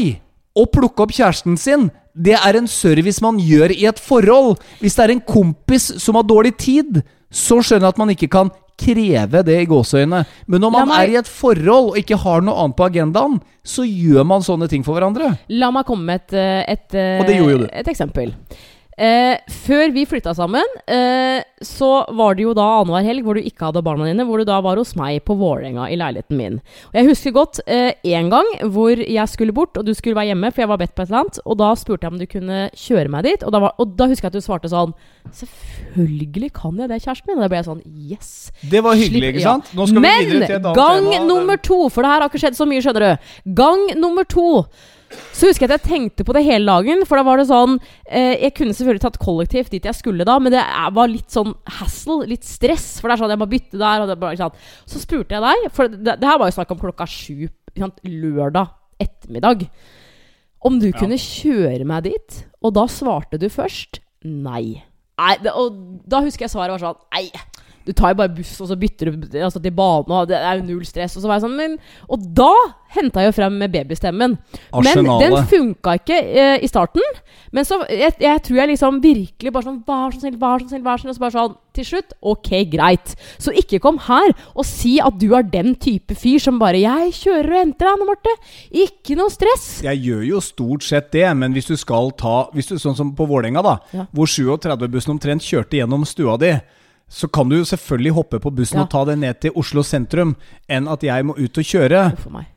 [0.55, 1.91] å plukke opp kjæresten sin.
[2.15, 4.59] Det er en service man gjør i et forhold.
[4.81, 8.29] Hvis det er en kompis som har dårlig tid, så skjønner jeg at man ikke
[8.31, 10.25] kan kreve det i gåseøynene.
[10.51, 13.41] Men når man meg- er i et forhold og ikke har noe annet på agendaen,
[13.65, 15.39] så gjør man sånne ting for hverandre.
[15.49, 17.67] La meg komme med et, et, et, eh, du.
[17.73, 18.35] et eksempel.
[18.95, 23.43] Eh, før vi flytta sammen, eh, så var det jo da annenhver helg hvor du
[23.43, 26.61] ikke hadde barna dine, hvor du da var hos meg på Vålerenga i leiligheten min.
[26.93, 30.53] Og jeg husker godt én gang hvor jeg skulle bort, og du skulle være hjemme,
[30.53, 32.61] for jeg var bedt på et eller annet, og da spurte jeg om du kunne
[32.71, 34.95] kjøre meg dit, og da, var, og da husker jeg at du svarte sånn
[35.35, 37.39] Selvfølgelig kan jeg det, kjæresten min.
[37.39, 38.33] Og da ble jeg sånn Yes.
[38.71, 39.55] Det var hyggelig, ikke ja.
[39.55, 39.71] sant?
[39.77, 41.23] Nå skal Men gang tema.
[41.27, 43.31] nummer to, for det her har ikke skjedd så mye, skjønner du.
[43.57, 44.67] Gang nummer to.
[45.35, 47.05] Så husker jeg at jeg tenkte på det hele dagen.
[47.09, 50.39] For da var det sånn eh, Jeg kunne selvfølgelig tatt kollektivt dit jeg skulle da,
[50.39, 53.01] men det er- var litt sånn hassle, litt stress.
[53.01, 54.55] For det er sånn jeg må bytte der, og det bare, sånn.
[54.87, 57.99] Så spurte jeg deg, for det, det her var jo snakk om klokka sju sant,
[58.05, 59.69] lørdag ettermiddag.
[60.65, 60.93] om du Ja.
[60.99, 62.45] kunne kjøre meg dit.
[62.63, 64.83] Og da svarte du først nei.
[65.19, 67.31] Nei, det, Og da husker jeg svaret var sånn Nei,
[67.85, 70.61] du tar jo bare buss, og så bytter du altså, til bane, og det er
[70.61, 71.17] jo null stress.
[71.17, 71.77] Og så var jeg sånn men,
[72.09, 72.53] Og da
[72.95, 74.37] henta jeg jo frem med babystemmen.
[74.87, 77.03] Men den funka ikke eh, i starten.
[77.55, 80.71] Men så jeg, jeg tror jeg liksom virkelig bare sånn Vær så snill, vær så
[80.71, 81.13] snill, vær så snill.
[81.13, 83.15] Og så bare sånn Til slutt, ok, greit.
[83.43, 87.11] Så ikke kom her og si at du er den type fyr som bare 'Jeg
[87.19, 88.35] kjører og henter deg, Anne Marte'.
[88.71, 89.83] Ikke noe stress.
[89.83, 93.13] Jeg gjør jo stort sett det, men hvis du skal ta hvis du, Sånn som
[93.15, 93.79] på Vålerenga, da.
[93.93, 94.07] Ja.
[94.13, 96.55] Hvor 37-bussen omtrent kjørte gjennom stua di.
[97.15, 98.83] Så kan du jo selvfølgelig hoppe på bussen Ja.
[98.83, 100.33] og ta deg ned til Oslo sentrum,
[100.69, 102.01] enn at jeg må ut og kjøre.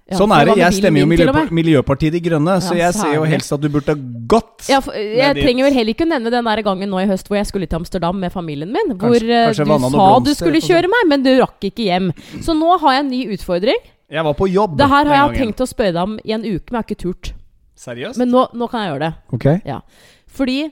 [0.10, 0.56] Ja, sånn er det.
[0.58, 1.28] Jeg stemmer jo Miljø.
[1.54, 3.94] Miljøpartiet De Grønne, så Ja, jeg ser jo helst at du burde
[4.26, 4.66] gått.
[4.72, 7.38] Ja, jeg trenger vel heller ikke å nevne den der gangen nå i høst hvor
[7.38, 8.98] jeg skulle til Amsterdam med familien min.
[8.98, 12.10] Hvor Kanskje- eh, kanskje du sa du skulle kjøre meg, men du rakk ikke hjem.
[12.42, 13.78] Så nå har jeg en ny utfordring.
[14.10, 16.42] Jeg var på jobb Det her har jeg tenkt å spørre deg om i en
[16.42, 17.34] uke, men jeg har ikke turt.
[17.78, 18.18] Seriøst?
[18.18, 19.14] Men nå, nå kan jeg gjøre det.
[19.34, 19.84] ok.
[20.34, 20.72] Fordi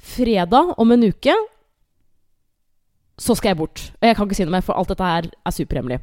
[0.00, 1.34] fredag om en uke
[3.20, 3.82] så skal jeg bort.
[4.00, 6.00] Og jeg kan ikke si noe mer, for alt dette her er superhemmelig.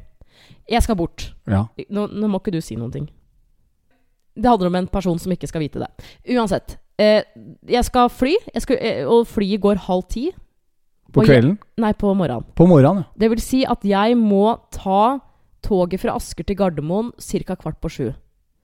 [0.70, 1.30] Jeg skal bort.
[1.50, 1.64] Ja.
[1.90, 3.08] Nå, nå må ikke du si noen ting.
[4.38, 5.88] Det handler om en person som ikke skal vite det.
[6.36, 6.76] Uansett.
[6.98, 7.24] Eh,
[7.66, 10.28] jeg skal fly, jeg skal, eh, og flyet går halv ti.
[11.14, 11.56] På kvelden?
[11.56, 11.82] jeg-?
[11.82, 12.46] Nei, på morgenen.
[12.54, 13.18] På morgenen, ja.
[13.18, 15.18] Det vil si at jeg må ta
[15.64, 17.56] toget fra Asker til Gardermoen ca.
[17.58, 18.08] kvart på sju.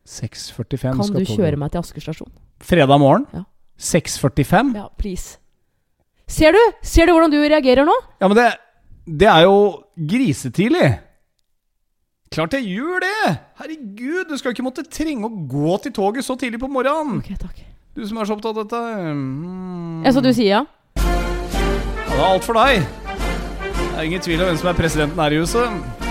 [0.07, 2.31] 6.45 Kan du kjøre meg til Asker stasjon?
[2.63, 3.25] Fredag morgen?
[3.33, 3.47] Ja.
[3.81, 4.75] 6.45?
[4.77, 5.39] Ja, please.
[6.31, 6.61] Ser du?
[6.83, 7.95] Ser du hvordan du reagerer nå?
[8.21, 8.47] Ja, men det,
[9.07, 9.59] det er jo
[10.11, 10.87] grisetidlig.
[12.35, 13.35] Klart jeg gjør det!
[13.61, 17.21] Herregud, du skal ikke måtte trenge å gå til toget så tidlig på morgenen.
[17.23, 17.61] Ok, takk.
[17.95, 18.81] Du som er så opptatt av dette.
[19.15, 20.01] Mm.
[20.03, 20.65] Ja, så du sier ja?
[20.99, 22.83] Ja, det er alt for deg.
[23.85, 26.04] Det er ingen tvil om hvem som er presidenten her i huset.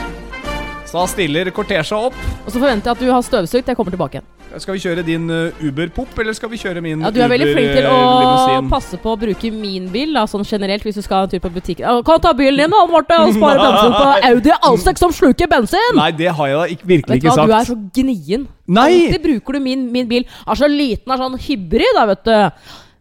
[0.93, 2.17] Så stiller kortesja opp.
[2.45, 3.65] Og så forventer jeg at du har støvsugd.
[3.71, 4.27] Jeg kommer tilbake igjen.
[4.61, 7.07] Skal vi kjøre din uh, Uber-pop, eller skal vi kjøre min Uber-limousin?
[7.07, 8.67] Ja, Du er veldig flink til å Uber-limousin?
[8.69, 11.41] passe på å bruke min bil, da, sånn generelt, hvis du skal ha en tur
[11.41, 11.81] på butikken.
[11.87, 15.15] Ja, Kan du ta bilen din, da, Marte, og spare bensin på Audi A6 som
[15.17, 15.97] sluker bensin?
[15.97, 18.45] Nei, det har jeg da ikke, virkelig Vet du hva, du er så gnien.
[18.77, 18.87] Nei!
[19.07, 20.29] Alltid bruker du min, min bil.
[20.45, 22.37] Er så liten, er sånn hybrid, da, vet du.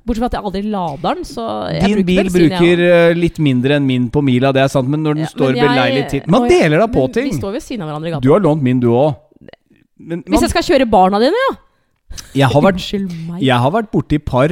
[0.03, 3.11] Bortsett fra at jeg aldri lader den, Din bruker bil bensin, bruker også.
[3.11, 5.55] uh, litt mindre enn min på mila, det er sant, men når den Ja, står
[5.55, 7.31] jeg- beleilig til Man deler da på ting!
[7.31, 8.21] Vi står ved siden av hverandre i gata.
[8.21, 9.15] Du har lånt min, du òg.
[10.03, 11.55] Hvis jeg skal kjøre barna dine, ja.
[12.35, 12.83] jeg, har vært,
[13.41, 14.51] jeg har vært borti par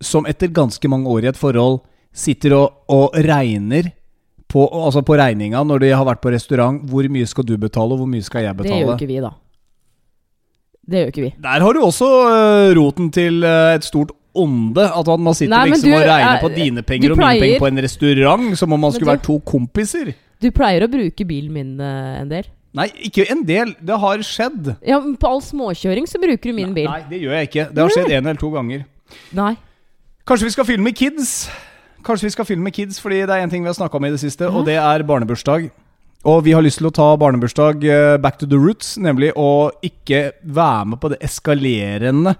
[0.00, 1.80] som etter ganske mange år i et forhold
[2.12, 3.92] sitter og, og regner
[4.48, 6.82] på, altså på regninga når de har vært på restaurant.
[6.88, 8.74] Hvor mye skal du betale, og hvor mye skal jeg betale?
[8.74, 9.30] Det gjør ikke vi, da.
[10.88, 11.32] Det gjør ikke vi.
[11.44, 14.84] Der har du også øh, roten til øh, et stort onde.
[14.84, 17.70] At man sitter Nei, liksom du, og regner på dine penger og mine penger på
[17.70, 20.14] en restaurant, som om man skulle du- være to kompiser.
[20.38, 22.46] Du pleier å bruke bilen min uh, en del.
[22.78, 23.72] Nei, ikke en del.
[23.82, 24.74] Det har skjedd.
[24.86, 26.86] Ja, men På all småkjøring så bruker du min bil.
[26.86, 27.64] Nei, det gjør jeg ikke.
[27.74, 28.84] Det har skjedd en eller to ganger.
[29.34, 29.54] Nei.
[30.28, 31.32] Kanskje vi skal filme kids?
[32.06, 34.12] Kanskje vi skal filme kids, fordi det er en ting vi har snakka om i
[34.12, 35.70] det siste, og det er barnebursdag.
[36.28, 39.70] Og vi har lyst til å ta barnebursdag eh, back to the roots, nemlig å
[39.82, 42.34] ikke være med på det eskalerende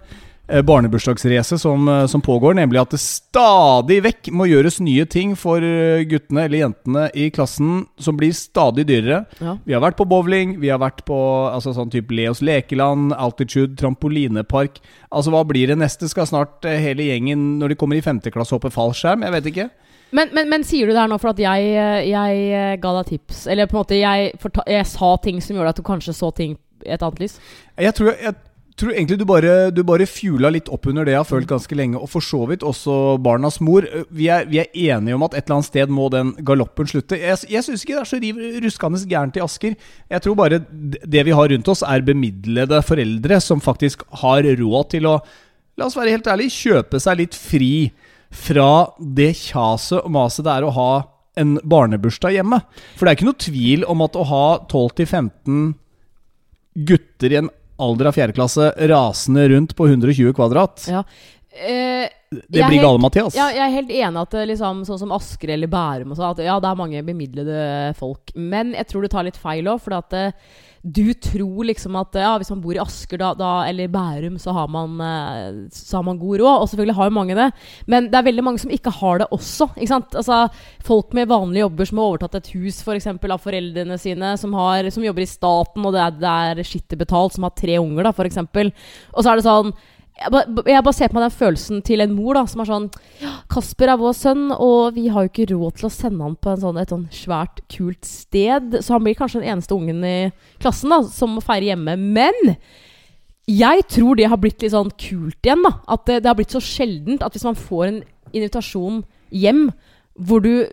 [0.48, 5.64] barnebursdagsracet som, eh, som pågår, nemlig at det stadig vekk må gjøres nye ting for
[5.64, 9.24] eh, guttene eller jentene i klassen som blir stadig dyrere.
[9.40, 9.58] Ja.
[9.64, 11.18] Vi har vært på bowling, vi har vært på
[11.52, 14.80] altså sånn type Leos lekeland, Altitude, trampolinepark.
[15.12, 16.08] Altså Hva blir det neste?
[16.08, 19.26] Skal snart eh, hele gjengen, når de kommer i femte klasse, hoppe fallskjerm?
[19.28, 19.68] Jeg vet ikke.
[20.10, 22.94] Men, men, men sier du det her nå for at jeg, eh, jeg eh, ga
[23.00, 23.44] deg tips?
[23.52, 24.32] Eller på en måte jeg,
[24.64, 26.56] jeg sa ting som gjorde at du kanskje så ting
[26.86, 27.36] i et annet lys?
[27.76, 28.36] Jeg tror, jeg
[28.78, 31.78] tror egentlig du bare, du bare fjula litt opp under det jeg har følt ganske
[31.78, 33.86] lenge, og for så vidt også barnas mor.
[34.14, 37.18] Vi er, vi er enige om at et eller annet sted må den galoppen slutte.
[37.18, 39.76] Jeg, jeg syns ikke det er så riv ruskende gærent i Asker.
[40.10, 44.92] Jeg tror bare det vi har rundt oss, er bemidlede foreldre som faktisk har råd
[44.94, 45.18] til å,
[45.78, 47.90] la oss være helt ærlige, kjøpe seg litt fri
[48.34, 50.90] fra det kjaset og maset det er å ha
[51.38, 52.60] en barnebursdag hjemme.
[52.96, 55.70] For det er ikke noe tvil om at å ha 12-15
[56.88, 61.04] gutter i en alder av fjerde klasse rasende rundt på 120 kvadrat, Ja.
[61.58, 63.34] Eh, det blir gale, Mathias.
[63.34, 66.34] Ja, jeg er helt enig at det liksom, sånn som Asker eller Bærum og sånn,
[66.36, 67.62] at ja, det er mange bemidlede
[67.98, 68.30] folk.
[68.36, 70.36] Men jeg tror du tar litt feil òg, for at eh,
[70.88, 74.54] du tror liksom at ja, hvis man bor i Asker da, da, eller Bærum, så
[74.56, 76.62] har, man, eh, så har man god råd.
[76.62, 77.48] Og selvfølgelig har jo mange det.
[77.86, 79.70] Men det er veldig mange som ikke har det også.
[79.88, 80.40] Altså,
[80.84, 84.56] folk med vanlige jobber som har overtatt et hus for eksempel, av foreldrene sine, som,
[84.56, 87.78] har, som jobber i staten, og det er, det er skittet betalt, som har tre
[87.82, 88.72] unger, da, eksempel.
[89.14, 89.72] Og så er det sånn
[90.18, 92.88] jeg bare, ser på meg den følelsen til en mor da som er sånn
[93.50, 96.56] Kasper er vår sønn, og vi har jo ikke råd til å sende han på
[96.58, 98.80] sånn, et sånn svært kult sted.
[98.84, 100.16] Så han blir kanskje den eneste ungen i
[100.60, 101.96] klassen da som må feire hjemme.
[101.96, 102.56] Men
[103.48, 105.62] Jeg tror det har blitt litt sånn kult igjen.
[105.64, 108.02] da At det, det har blitt så sjeldent at hvis man får en
[108.36, 109.70] invitasjon hjem
[110.18, 110.66] hvor du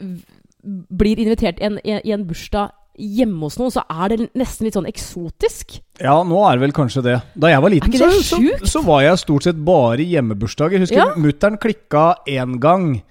[0.65, 4.75] blir invitert i en, i en bursdag hjemme hos noen, så er det nesten litt
[4.77, 5.79] sånn eksotisk.
[6.01, 7.17] Ja, nå er det vel kanskje det.
[7.35, 10.79] Da jeg var liten, så, så, så var jeg stort sett bare i hjemmebursdager.
[10.85, 11.09] Husker Ja.
[11.19, 13.01] mutter'n klikka én gang.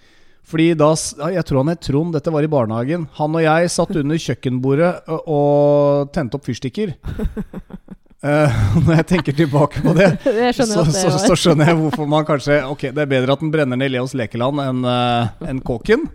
[0.44, 0.90] Fordi da
[1.32, 3.06] Jeg tror han het Trond, dette var i barnehagen.
[3.16, 6.92] Han og jeg satt under kjøkkenbordet og tente opp fyrstikker.
[8.24, 10.08] Eh, når jeg tenker tilbake på det,
[10.56, 13.42] skjønner så, det så, så skjønner jeg hvorfor man kanskje Ok, det er bedre at
[13.42, 16.06] den brenner ned Leos lekeland enn uh, en kåken.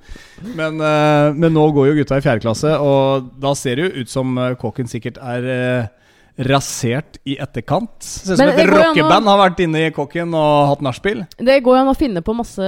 [0.58, 4.04] Men, uh, men nå går jo gutta i fjerde klasse, og da ser det jo
[4.04, 5.89] ut som eh, kåken sikkert er eh,
[6.39, 7.91] rasert i etterkant.
[7.99, 11.25] Ser ut som et det å- rockeband har vært inne i kåken og hatt nachspiel.
[11.38, 12.63] Det går jo an å finne på masse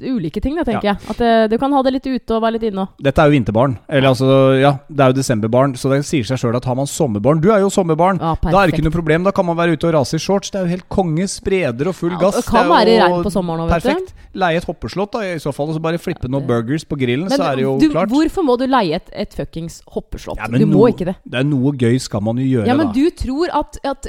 [0.00, 0.96] ulike ting, det, tenker jeg.
[1.10, 2.88] At det, du kan ha det litt ute og være litt inne òg.
[3.04, 3.76] Dette er jo vinterbarn.
[3.88, 4.28] Eller altså,
[4.60, 7.50] ja, det er jo desemberbarn, så det sier seg sjøl at har man sommerbarn Du
[7.52, 8.18] er jo sommerbarn.
[8.20, 9.24] Ja, Da er det ikke noe problem.
[9.24, 10.50] Da kan man være ute og rase i shorts.
[10.50, 11.28] Det er jo helt konge.
[11.28, 12.36] Spreder og full Ja, gass.
[12.36, 13.88] det kan jo være regn på sommeren òg, vet du.
[13.88, 14.14] Perfekt.
[14.34, 17.28] Leie et hoppeslott da, i så fall, og så bare flippe noen burgers på grillen,
[17.28, 18.08] Men så er det jo du, klart.
[18.10, 20.36] hvorfor må du leie et, et fuckings hoppeslott?
[20.38, 21.14] Ja, du må noe- ikke det.
[21.24, 22.84] Det er noe gøy skal man jo gjøre, Ja, da.
[22.94, 24.08] Du tror at, at,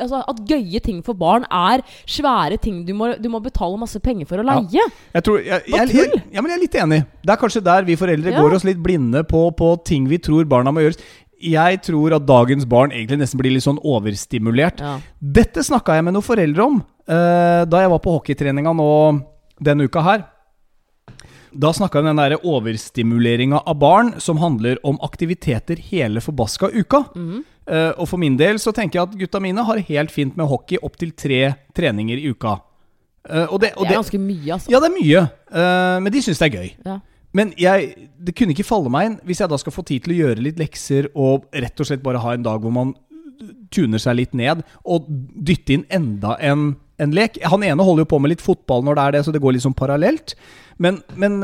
[0.00, 4.00] altså, at gøye ting for barn er svære ting du må, du må betale masse
[4.02, 4.58] penger for å Ja.
[4.60, 4.86] leie?
[5.14, 7.02] Jeg, tror, jeg, jeg, jeg, ja, men jeg er litt enig.
[7.22, 10.48] Det er kanskje der vi foreldre går oss litt blinde på, på ting vi tror
[10.48, 10.98] barna må gjøre.
[11.42, 14.78] Jeg tror at dagens barn egentlig nesten blir litt sånn overstimulert.
[14.82, 14.98] Ja.
[15.18, 18.90] Dette snakka jeg med noen foreldre om uh, da jeg var på hockeytreninga nå
[19.62, 20.28] denne uka her.
[21.52, 27.04] Da snakka vi om den overstimuleringa av barn som handler om aktiviteter hele forbaska uka.
[27.14, 27.42] Mhm.
[27.70, 30.48] Eh, og for min del så tenker jeg at gutta mine har helt fint med
[30.50, 32.56] hockey opptil tre treninger i uka.
[33.28, 34.72] Eh, og det, og Det er ganske mye, altså.
[34.72, 35.22] ja, det er mye,
[35.52, 36.72] eh, men de syns det er gøy.
[36.88, 36.98] Ja.
[37.32, 40.12] Men jeg, det kunne ikke falle meg inn hvis jeg da skal få tid til
[40.12, 42.92] å gjøre litt lekser og rett og slett bare ha en dag hvor man
[43.72, 47.38] tuner seg litt ned og dytte inn enda en, en lek.
[47.48, 49.56] Han ene holder jo på med litt fotball når det er det, så det går
[49.56, 50.36] litt sånn parallelt.
[50.82, 51.40] Men, men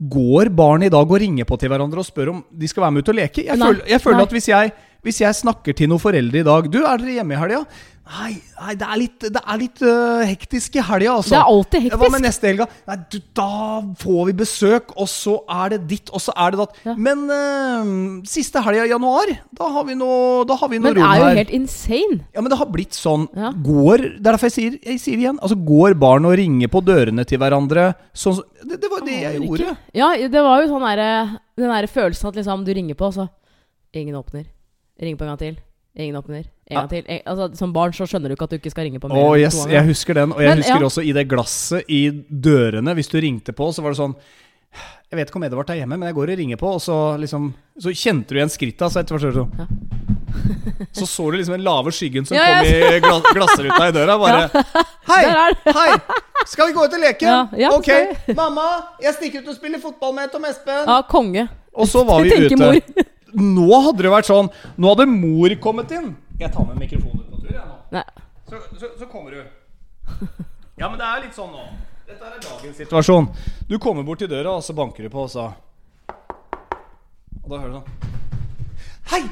[0.00, 2.96] går barn i dag og ringer på til hverandre og spør om de skal være
[2.96, 3.44] med ut og leke?
[3.44, 4.72] Jeg føler, jeg føler at hvis jeg,
[5.06, 7.64] hvis jeg snakker til noen foreldre i dag Du, er dere hjemme i helga?
[8.10, 11.30] Nei, nei, det er litt, det er litt uh, hektisk i helga, altså.
[11.30, 12.00] Det er alltid hektisk.
[12.00, 12.66] Hva med neste helga?
[12.88, 13.46] Nei, du, da
[14.00, 16.80] får vi besøk, og så er det ditt, og så er det datt.
[16.88, 16.94] Ja.
[17.06, 17.92] Men uh,
[18.26, 21.22] siste helga i januar, da har vi noe, da har vi noe Men det er
[21.22, 21.38] jo her.
[21.44, 22.18] helt insane.
[22.34, 23.28] Ja, men det har blitt sånn.
[23.38, 23.54] Ja.
[23.70, 25.38] Går Det er derfor jeg sier, jeg sier igjen.
[25.38, 29.38] Altså, går barn og ringer på dørene til hverandre sånn det, det var det jeg
[29.44, 29.70] gjorde.
[29.70, 29.92] ikke.
[30.02, 31.12] Ja, det var jo sånn derre
[31.54, 33.30] Den derre følelsen at liksom du ringer på, og så
[33.94, 34.50] Ingen åpner.
[35.00, 35.58] Ring på en gang til.
[35.98, 36.44] Ingen åpner.
[36.70, 37.04] En gang til.
[37.08, 39.18] En, altså, som barn så skjønner du ikke at du ikke skal ringe på mer
[39.18, 40.34] enn yes, jeg husker den.
[40.36, 40.90] Og jeg Men, husker ja.
[40.90, 42.94] også i det glasset i dørene.
[42.98, 44.14] Hvis du ringte på, så var det sånn
[45.10, 46.96] Jeg vet ikke om Edvard er hjemme, men jeg går og ringer på, og så
[47.18, 47.48] liksom
[47.82, 49.66] Så kjente du igjen skritta, så etter hvert så, Ja.
[50.94, 54.18] så så du liksom den lave skyggen som Ja, kom i gla glassruta i døra.
[54.20, 54.64] Bare
[55.10, 55.24] Hei!
[55.74, 55.88] Hei!
[56.46, 57.34] Skal vi gå ut og leke?
[57.74, 57.90] Ok.
[58.38, 58.68] Mamma,
[59.02, 60.86] jeg stikker ut og spiller fotball med Tom Espen.
[60.86, 61.48] Ja, konge.
[61.74, 63.04] Og så var vi ute.
[63.38, 64.48] Nå hadde det vært sånn
[64.80, 66.12] Nå hadde mor kommet inn.
[66.40, 68.02] Jeg tar med mikrofonen ut på tur, jeg nå.
[68.50, 69.42] Så, så, så kommer du.
[70.80, 71.66] Ja, men det er litt sånn nå.
[72.08, 73.28] Dette er dagens situasjon.
[73.68, 75.50] Du kommer bort til døra, og så banker du på, og så
[77.44, 78.08] Og da hører du sånn
[79.12, 79.22] Hei!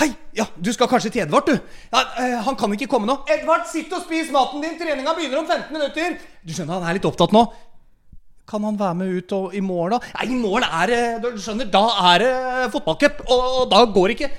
[0.00, 0.08] Hei!
[0.34, 1.54] Ja, du skal kanskje til Edvard, du.
[1.92, 3.20] Ja, eh, han kan ikke komme nå.
[3.30, 4.74] Edvard, sitt og spis maten din!
[4.80, 6.16] Treninga begynner om 15 minutter.
[6.42, 7.44] Du skjønner, han er litt opptatt nå.
[8.46, 9.98] Kan han være med ut og, i morgen, da?
[10.18, 12.32] Nei, i morgen er det Du skjønner, da er det
[12.74, 14.30] fotballcup, og, og da går det ikke.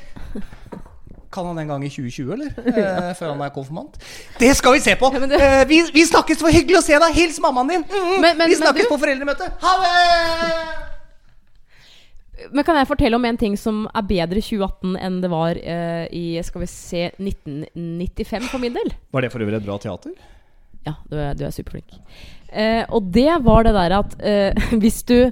[1.35, 2.51] Kan han en gang i 2020, eller?
[2.69, 3.97] Eh, før han er konfirmant?
[4.39, 5.09] Det skal vi se på!
[5.11, 7.17] Ja, det- eh, vi, vi snakkes, for hyggelig å se deg!
[7.17, 7.83] Hils mammaen din!
[7.91, 9.49] Mm, Men- men- vi snakkes du- på foreldremøte!
[9.65, 9.91] Ha det!
[12.51, 15.55] Men kan jeg fortelle om en ting som er bedre i 2018 enn det var
[15.57, 18.91] eh, i skal vi se, 1995 for min del?
[19.15, 20.11] Var det for øvrig et bra teater?
[20.85, 21.95] Ja, du er, du er superflink.
[22.55, 25.31] Eh, og det var det der at eh, hvis du eh,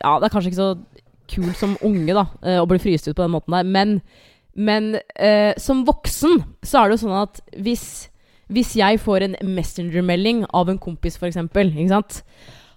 [0.00, 0.72] Ja, det er kanskje ikke så
[1.32, 4.00] kult som unge da eh, å bli fryst ut på den måten der, men,
[4.56, 7.86] men eh, som voksen så er det jo sånn at hvis,
[8.52, 12.22] hvis jeg får en messengermelding av en kompis, f.eks., ikke sant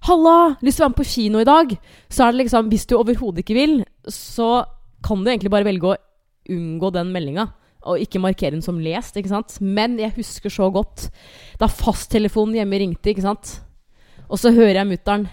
[0.06, 1.72] 'Halla, lyst til å være med på kino i dag?'
[2.14, 4.66] Så er det liksom Hvis du overhodet ikke vil, så
[5.02, 5.98] kan du egentlig bare velge å
[6.54, 7.48] unngå den meldinga.
[7.86, 9.58] Og ikke markere den som lest, ikke sant.
[9.62, 11.08] Men jeg husker så godt
[11.62, 13.60] da fasttelefonen hjemme ringte, ikke sant.
[14.26, 15.28] Og så hører jeg mutter'n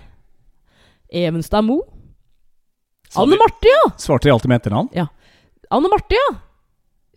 [1.12, 1.80] Evenstad Mo.
[3.16, 3.90] Anne Marte, ja!
[4.00, 5.08] Svarte de alltid med etternavn?
[5.72, 6.28] Anne Marte, ja!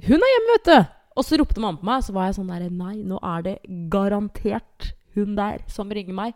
[0.05, 0.93] Hun er hjemme, vet du.
[1.15, 3.55] Og så ropte mamma på meg, så var jeg sånn derre Nei, nå er det
[3.91, 6.35] garantert hun der som ringer meg.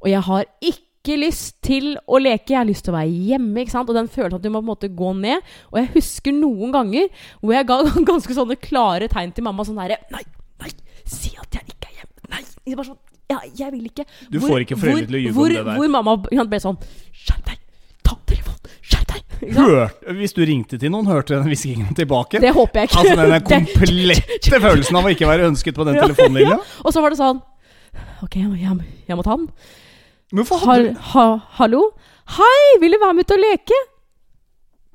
[0.00, 3.26] Og jeg har ikke ikke lyst til å leke, jeg har lyst til å være
[3.30, 3.62] hjemme.
[3.62, 3.90] ikke sant?
[3.90, 5.52] Og den følelsen at du må på en måte gå ned.
[5.70, 7.78] Og jeg husker noen ganger hvor jeg ga
[8.10, 10.24] ganske sånne klare tegn til mamma sånn herre Nei,
[10.62, 10.72] nei,
[11.06, 12.32] si at jeg ikke er hjemme.
[12.34, 12.42] Nei.
[12.66, 12.98] Jeg bare sånn,
[13.30, 14.08] ja, jeg vil ikke.
[14.30, 15.78] Du får ikke foreldre til å ljuge om hvor, det der.
[15.78, 16.16] Hvor mamma
[16.50, 16.82] ble sånn
[17.14, 17.62] Skjerp deg!
[18.06, 18.76] Ta telefonen!
[18.86, 19.24] Skjerp deg!
[19.56, 22.40] Hørte, hvis du ringte til noen, hørte den hviskingen tilbake?
[22.42, 23.02] Det håper jeg ikke.
[23.02, 26.60] Altså den komplette følelsen av å ikke være ønsket på den Ja, telefonlinja?
[26.82, 27.42] Og så var det sånn
[28.24, 29.50] Ok, jeg jeg må, jeg må ta den.
[30.32, 31.26] Men hadde ha,
[31.60, 31.82] hallo?
[32.36, 33.76] Hei, vil du være med ut og leke?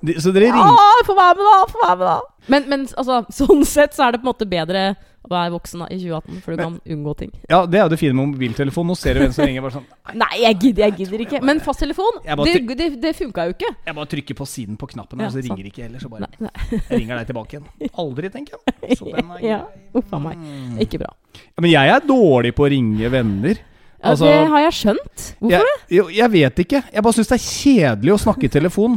[0.01, 1.61] De, Så dere ringer Ja, få være med, da!
[1.71, 2.49] Få være med, da!
[2.51, 4.81] Men, men altså, sånn sett så er det på en måte bedre
[5.21, 7.31] å være voksen da, i 2018, for du kan unngå ting.
[7.45, 8.89] Ja, det er jo det fine med mobiltelefon.
[8.89, 9.61] Nå ser du hvem som ringer.
[9.63, 9.85] Bare sånn
[10.23, 11.41] Nei, jeg gidder, jeg gidder ikke.
[11.47, 13.71] Men fasttelefon, det, det, det funka jo ikke.
[13.87, 16.01] Jeg bare trykker på siden på knappen, Ja, og så ringer ikke heller.
[16.03, 16.53] Så bare Nei, nei.
[16.73, 17.93] jeg ringer deg tilbake igjen.
[18.03, 18.97] Aldri, tenker jeg.
[18.99, 19.83] Så den er Ja, grei.
[20.01, 20.41] uff a meg.
[20.41, 20.79] Mm.
[20.89, 21.13] Ikke bra.
[21.37, 23.61] Ja, Men jeg er dårlig på å ringe venner.
[24.01, 25.25] Ja, Altså, det har jeg skjønt.
[25.39, 25.73] Hvorfor det?
[25.85, 26.79] Jeg, jo, jeg vet ikke.
[26.93, 28.95] Jeg bare syns det er kjedelig å snakke i telefon.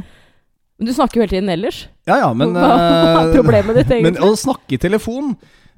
[0.79, 1.83] Men du snakker jo hele tiden ellers.
[2.09, 5.35] Ja ja, men Hva er eh, problemet ditt, Men å snakke i telefon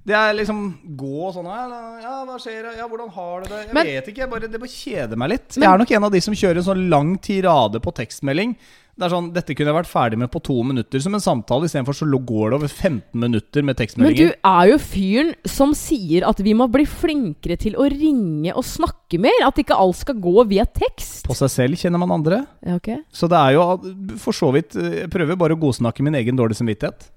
[0.06, 0.60] det er liksom
[0.96, 1.72] gå sånn her
[2.04, 2.68] Ja, hva skjer?
[2.78, 3.60] Ja, hvordan har du det?
[3.66, 4.22] Jeg Men- vet ikke.
[4.22, 5.56] Jeg bare, det bare kjeder meg litt.
[5.56, 8.56] Men- jeg er nok en av de som kjører en sånn lang tirade på tekstmelding.
[8.96, 11.64] Det er sånn, Dette kunne jeg vært ferdig med på to minutter som en samtale.
[11.64, 16.26] Istedenfor så går det over 15 minutter med Men du er jo fyren som sier
[16.26, 19.44] at vi må bli flinkere til å ringe og snakke mer.
[19.44, 21.26] At ikke alt skal gå via tekst.
[21.26, 22.46] På seg selv kjenner man andre.
[22.64, 23.04] Ja, ok.
[23.12, 26.36] Så det er jo for så vidt eh, Jeg prøver bare å godsnakke min egen
[26.36, 27.10] dårlige samvittighet.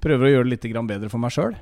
[0.00, 1.56] Prøver å gjøre det litt bedre for meg sjøl.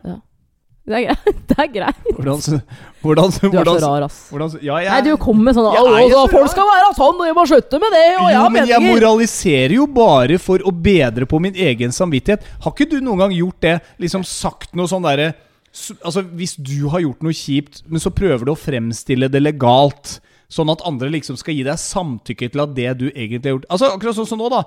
[0.86, 1.38] Det er greit.
[1.50, 2.02] Det er greit.
[2.14, 2.60] Hvordan,
[3.02, 4.18] hvordan, Du er så rar, ass.
[4.62, 7.22] Ja, jeg Nei, du kommer med sånn Jeg «Å, er så Folk skal være sånn,
[7.22, 10.38] og jeg må slutte med det, og jeg Jo, har men jeg moraliserer jo bare
[10.42, 12.46] for å bedre på min egen samvittighet.
[12.62, 13.74] Har ikke du noen gang gjort det?
[14.02, 15.32] Liksom sagt noe sånn derre
[15.76, 20.14] Altså, hvis du har gjort noe kjipt, men så prøver du å fremstille det legalt,
[20.48, 23.66] sånn at andre liksom skal gi deg samtykke til at det du egentlig har gjort
[23.74, 24.62] Altså, akkurat sånn som nå, da.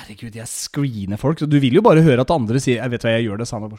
[0.00, 1.38] Herregud, jeg screener folk.
[1.38, 3.48] Så du vil jo bare høre at andre sier 'Jeg vet hva, jeg gjør det
[3.52, 3.78] samme'.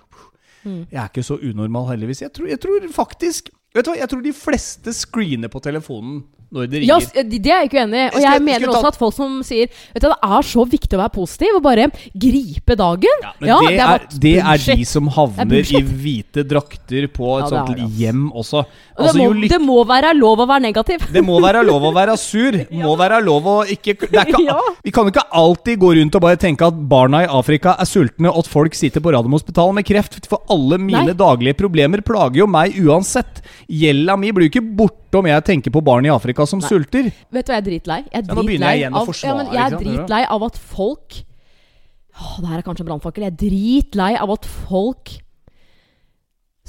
[0.63, 0.83] Mm.
[0.91, 2.21] Jeg er ikke så unormal, heldigvis.
[2.21, 6.23] Jeg tror, jeg tror faktisk Vet du hva, jeg tror de fleste screener på telefonen
[6.51, 6.89] når det ringer.
[7.15, 8.05] Ja, det er jeg ikke uenig i.
[8.15, 11.01] Og Jeg mener også at folk som sier Vet du, Det er så viktig å
[11.03, 13.23] være positiv og bare gripe dagen.
[13.25, 17.35] Ja, men Ja, det, er, det er de som havner er i hvite drakter på
[17.37, 18.63] et Ja, sånt er hjem også.
[18.99, 21.05] Altså, det, må, lyk- det må være lov å være negativ.
[21.13, 22.57] det må være lov å være sur.
[22.79, 24.55] Må være lov å ikke, ikke.
[24.85, 27.87] Vi kan jo ikke alltid gå rundt og bare tenke at barna i Afrika er
[27.89, 30.19] sultne, og at folk sitter på Radiumhospitalet med kreft.
[30.31, 31.17] For alle mine Nei.
[31.17, 33.41] daglige problemer plager jo meg uansett.
[33.69, 37.09] Gjelda mi blir jo ikke borte om jeg tenker på barn i Afrika som sulter.
[37.33, 37.97] Vet du hva jeg er dritlei?
[38.05, 40.21] Jeg er Ja, nå begynner jeg igjen å av, forsvare, ja, men jeg er dritlei
[40.29, 41.23] av at folk
[42.19, 43.23] Åh, Det her er kanskje en brannfakkel.
[43.23, 45.13] Jeg er dritlei av at folk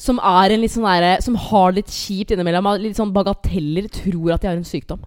[0.01, 3.89] som er en litt sånn der, Som har det litt kjipt innimellom, litt sånn bagateller,
[3.93, 5.03] tror at de har en sykdom.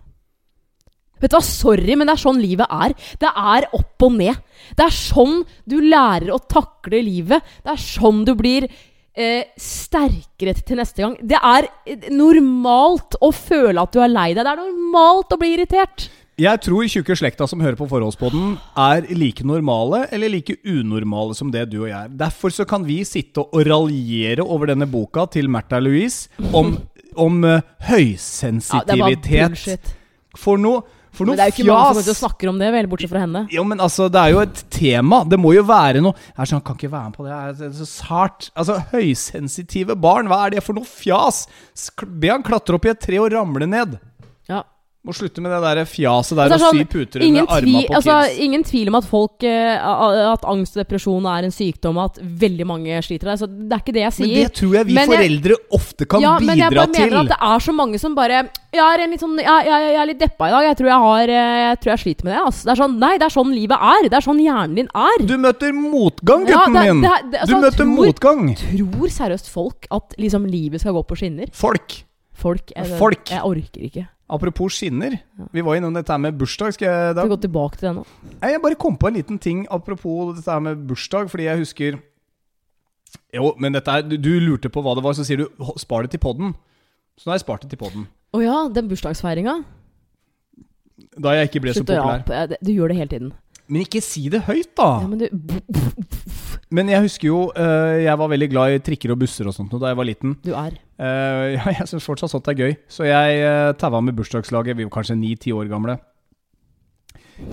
[1.24, 2.93] Vet du hva, Sorry, men det er sånn livet er.
[3.22, 4.36] Det er opp og ned.
[4.76, 7.46] Det er sånn du lærer å takle livet.
[7.63, 8.67] Det er sånn du blir
[9.15, 11.15] eh, sterkere til neste gang.
[11.21, 14.43] Det er eh, normalt å føle at du er lei deg.
[14.43, 16.10] Det er normalt å bli irritert.
[16.41, 21.52] Jeg tror tjukke slekta som hører på Forholdspodden, er like normale eller like unormale som
[21.54, 22.15] det du og jeg er.
[22.23, 26.73] Derfor så kan vi sitte og raljere over denne boka til Märtha Louise om,
[27.13, 29.54] om eh, Ja, det var høysensitivitet.
[29.54, 29.93] bullshit.
[30.41, 30.82] for noe,
[31.13, 32.88] for Men noe det er jo ikke mange som går og snakker om det, vel,
[32.91, 33.43] bortsett fra henne.
[33.54, 35.21] Jo, men altså, det er jo et tema.
[35.30, 37.41] Det må jo være noe Jeg sånn, kan ikke være med på det.
[37.60, 38.49] Det er så sært.
[38.58, 41.45] Altså, høysensitive barn, hva er det for noe fjas?
[42.02, 43.99] Be han klatre opp i et tre og ramle ned.
[45.03, 45.09] Ja.
[45.09, 47.95] Må slutte med det der fjaset der Altså, og sånn, sy puter under tvil, på
[47.97, 48.37] altså, kids.
[48.39, 49.75] ingen tvil om at folk eh,
[50.31, 53.35] At angst og depresjon er en sykdom, og at veldig mange sliter det.
[53.41, 54.31] Så det er ikke det jeg sier.
[54.31, 56.93] Men det tror jeg vi Men jeg- foreldre ofte kan ja, men jeg bidra bare
[56.95, 57.17] mener til.
[57.19, 58.37] at det er så mange som bare
[58.73, 60.63] Jeg er, litt sånn, jeg, jeg, jeg er litt deppa i dag.
[60.69, 62.39] Jeg tror jeg, har, eh, jeg, tror jeg sliter med det.
[62.45, 62.63] Altså.
[62.63, 64.07] det er sånn, nei, det er sånn livet er.
[64.09, 65.25] Det er sånn hjernen din er.
[65.27, 67.01] Du møter motgang, Ja, gutten det- min!
[67.03, 68.55] det- det- altså, du møter tror- motgang.
[68.55, 71.51] Tror seriøst folk at liksom livet skal gå på skinner?
[71.51, 72.05] Folk.
[72.34, 72.72] Folk.
[72.76, 73.30] Jeg, Folk.
[73.30, 74.08] jeg orker ikke.
[74.34, 75.19] Apropos skinner.
[75.54, 76.74] Vi var innom dette her med bursdag.
[76.74, 78.06] Skal jeg, da, Skal vi gå tilbake til det nå?
[78.41, 81.62] Nei, jeg bare kom på en liten ting apropos dette her med bursdag, fordi jeg
[81.62, 82.00] husker
[83.34, 86.12] Jo, men dette er Du, lurte på hva det var, så sier du 'spar det
[86.15, 86.56] til podden'.
[87.17, 88.08] Så nå har jeg spart det til podden.
[88.34, 89.63] Å ja, den bursdagsfeiringa.
[91.19, 92.23] Da jeg ikke ble så Slutt å populær.
[92.25, 92.58] rape.
[92.65, 93.34] Du gjør det hele tiden.
[93.67, 94.88] Men ikke si det høyt, da!
[95.02, 95.27] Ja, men du
[96.74, 99.76] Men jeg husker jo eh, Jeg var veldig glad i trikker og busser og sånt
[99.78, 100.38] da jeg var liten.
[100.46, 100.80] Du er.
[100.98, 102.74] Eh, ja, jeg syns fortsatt sånt er gøy.
[102.90, 106.00] Så jeg uh, taua med bursdagslaget, vi var kanskje ni-ti år gamle.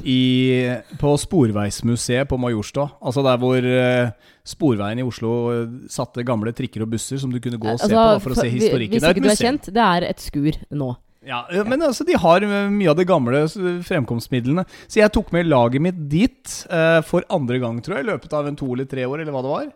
[0.05, 2.87] I, på Sporveismuseet på Majorstua.
[3.01, 7.41] Altså der hvor uh, Sporveien i Oslo eh, satte gamle trikker og busser som du
[7.43, 8.97] kunne gå og se på da, for å se historikken.
[8.97, 10.91] Hvis Det ikke du er kjent, det er et skur nå.
[11.21, 13.43] Ja, ja, men altså, de har eh, mye av de gamle
[13.85, 14.65] fremkomstmidlene.
[14.89, 18.37] Så jeg tok med laget mitt dit uh, for andre gang, tror jeg, i løpet
[18.37, 19.69] av en to eller tre år, eller hva det var.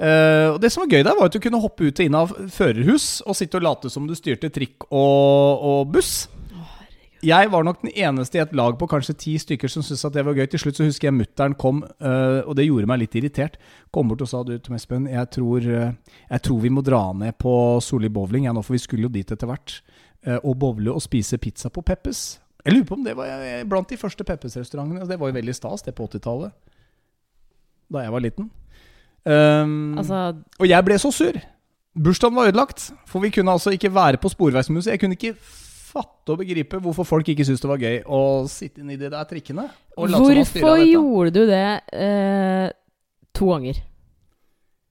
[0.00, 2.18] Uh, og det som var gøy der, var at du kunne hoppe ut og inn
[2.18, 6.24] av førerhus og sitte og late som du styrte trikk og, og buss.
[7.20, 10.14] Jeg var nok den eneste i et lag på kanskje ti stykker som syntes at
[10.14, 10.46] det var gøy.
[10.48, 13.58] Til slutt så husker jeg mutter'n kom, eh, og det gjorde meg litt irritert.
[13.92, 15.92] Kom bort og sa du, Tom Espen, jeg tror, eh,
[16.30, 17.52] jeg tror vi må dra ned på
[17.84, 19.82] Solli bowling, ja, nå, for vi skulle jo dit etter hvert.
[20.26, 22.40] Eh, og bowle og spise pizza på Peppes.
[22.64, 25.08] Jeg lurer på om det var eh, blant de første Peppes-restaurantene.
[25.08, 26.52] Det var jo veldig stas, det på 80-tallet.
[27.90, 28.50] Da jeg var liten.
[29.24, 31.40] Um, Altså, og jeg ble så sur.
[31.94, 32.92] Bursdagen var ødelagt.
[33.06, 34.92] For vi kunne altså ikke være på Sporveismuseet.
[34.92, 35.34] Jeg kunne ikke
[35.90, 39.10] fatte og begripe hvorfor folk ikke syntes det var gøy å sitte inni i de
[39.10, 39.66] der trikkene.
[39.96, 42.70] hvorfor gjorde du det eh,
[43.34, 43.80] to ganger?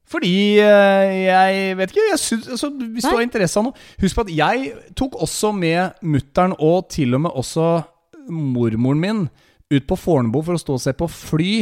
[0.10, 3.12] Fordi eh, jeg vet ikke jeg synes, altså, Hvis Nei.
[3.12, 7.14] du har interesse av noe Husk på at jeg tok også med mutter'n og til
[7.18, 7.68] og med også
[8.30, 9.22] mormoren min
[9.70, 11.54] ut på Fornebu for å stå og se på fly.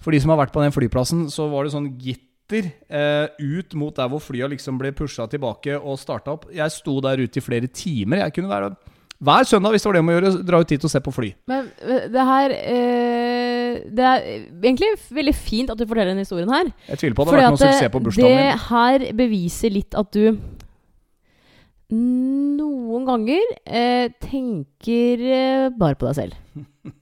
[0.00, 3.76] For de som har vært på den flyplassen, så var det sånn gitter eh, ut
[3.80, 6.48] mot der hvor flya liksom ble pusha tilbake og starta opp.
[6.52, 8.24] Jeg sto der ute i flere timer.
[8.26, 8.74] Jeg kunne være
[9.20, 11.12] hver søndag hvis det var det om å gjøre, dra ut dit og se på
[11.12, 11.30] fly.
[11.50, 13.39] Men eh, det her eh,
[13.90, 14.24] Det er
[14.62, 16.72] egentlig veldig fint at du forteller denne historien her.
[16.88, 18.64] Jeg tviler på at det har vært noen suksess på bursdagen det min.
[18.70, 20.24] her beviser litt at du
[21.90, 26.96] noen ganger eh, tenker eh, bare på deg selv.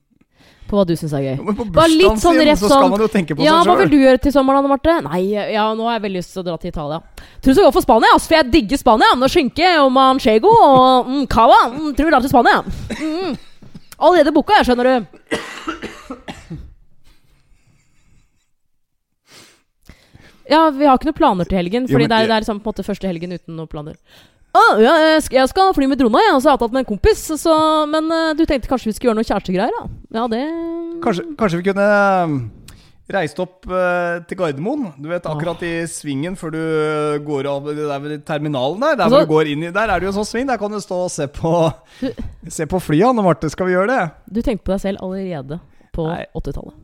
[0.68, 1.36] På hva du syns er gøy.
[1.40, 3.76] Men på bursdagen sånn sin så skal sånn, man jo tenke på Ja, seg hva
[3.80, 4.96] vil du gjøre til sommeren, Anne Marte?
[5.06, 7.00] Nei, ja, nå har jeg veldig lyst til å dra til Italia.
[7.40, 9.10] Tror du skal gå for Spania, ass, for jeg digger Spania.
[9.16, 11.60] Med skinke og manchego og mm, cava.
[11.72, 12.60] Mm, tror vi drar til Spania.
[13.00, 13.38] Mm.
[13.98, 15.77] Allerede booka, jeg, skjønner du.
[20.48, 22.44] Ja, vi har ikke noen planer til helgen, Jo, Fordi men det, er, det- er
[22.44, 23.96] liksom på en måte første helgen uten noen planer.
[24.56, 26.72] Å, ja, jeg skal, jeg skal fly med drona, jeg, og så har jeg tatt
[26.72, 27.20] med en kompis.
[27.42, 27.56] Så,
[27.92, 29.74] men eh, du tenkte kanskje vi skulle gjøre noe kjærestegreier?
[29.76, 29.90] da?
[30.18, 30.40] Ja, det
[31.04, 31.84] Kanskje, kanskje vi kunne
[32.24, 32.38] um,
[33.12, 34.88] reist opp uh, til Gardermoen.
[34.98, 38.96] Du vet akkurat i svingen før du eh, går av det der ved terminalen der.
[38.96, 40.48] Der, Altså- hvor du går inn i, der er det jo en sånn sving.
[40.48, 41.52] Der kan du stå og se på,
[42.48, 43.12] se på flya.
[43.12, 44.02] Nå, Marte, skal vi gjøre det?
[44.32, 45.60] Du tenkte på deg selv allerede
[45.94, 46.74] på 80-tallet.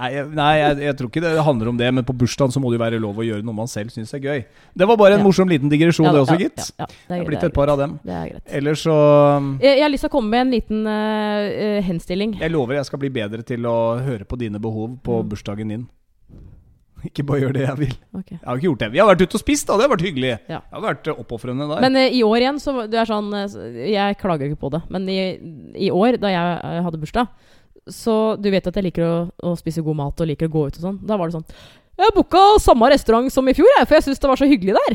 [0.00, 2.60] Nei, jeg, nei jeg, jeg tror ikke det handler om det, men på bursdagen så
[2.62, 4.38] må det jo være lov å gjøre noe man selv syns er gøy.
[4.72, 5.26] Det var bare en Ja.
[5.26, 6.56] morsom liten digresjon, det også, gitt.
[6.78, 7.98] Ja, ja, Det det, er blitt et par av dem.
[8.02, 8.42] det er greit.
[8.60, 8.96] Ellers så
[9.36, 12.38] um, Jeg, jeg har lyst til å komme med en liten eh, henstilling.
[12.40, 15.28] Jeg lover jeg skal bli bedre til å høre på dine behov på Mm.
[15.34, 15.84] bursdagen din.
[17.08, 17.94] Ikke bare gjør det jeg vil.
[18.18, 18.36] Okay.
[18.36, 18.88] Jeg har ikke gjort det.
[18.92, 19.76] Vi har vært ute og spist, da.
[19.80, 20.32] Det har vært hyggelig.
[20.52, 20.58] Ja.
[20.60, 21.80] Jeg har vært eh, oppofrende der.
[21.86, 23.30] Men uh, i år igjen, så du er sånn
[23.88, 25.20] Jeg klager ikke på det, men i,
[25.86, 27.30] i år, da jeg uh, hadde bursdag
[27.94, 29.14] Så du vet at jeg liker å,
[29.50, 31.00] å spise god mat og liker å gå ut og sånn.
[31.06, 31.48] Da var det sånn
[32.00, 34.76] Jeg booka samme restaurant som i fjor, jeg, for jeg syns det var så hyggelig
[34.78, 34.94] der.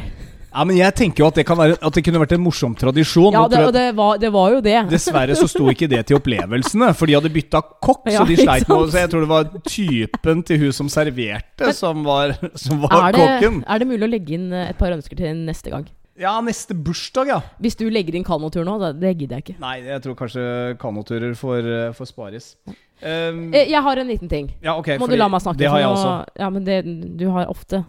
[0.55, 2.73] ja, men jeg tenker jo at det, kan være, at det kunne vært en morsom
[2.79, 3.35] tradisjon.
[3.35, 4.77] Ja, det, det var, det var jo det.
[4.89, 8.07] Dessverre så sto ikke det til opplevelsene, for de hadde bytta kokk.
[8.09, 8.87] Ja, så de sleit med?
[8.93, 13.17] Så jeg tror det var typen til hun som serverte, som var, som var Er
[13.19, 13.61] det, kokken.
[13.67, 15.85] er det mulig å legge inn eh, et par ønsker til neste gang?
[16.15, 17.41] Ja, neste bursdag, ja.
[17.59, 19.55] Hvis du legger inn kanotur nå, det, det gidder jeg ikke.
[19.59, 20.45] Nei, jeg tror kanskje
[20.79, 22.53] kanoturer får, eh, får spares.
[23.01, 24.53] Um, Jeg har en liten ting.
[24.63, 25.59] ja, okay, Må du la meg snakke?
[25.59, 26.13] Det har jeg også.
[26.39, 26.79] Ja, men det,
[27.19, 27.83] du har ofte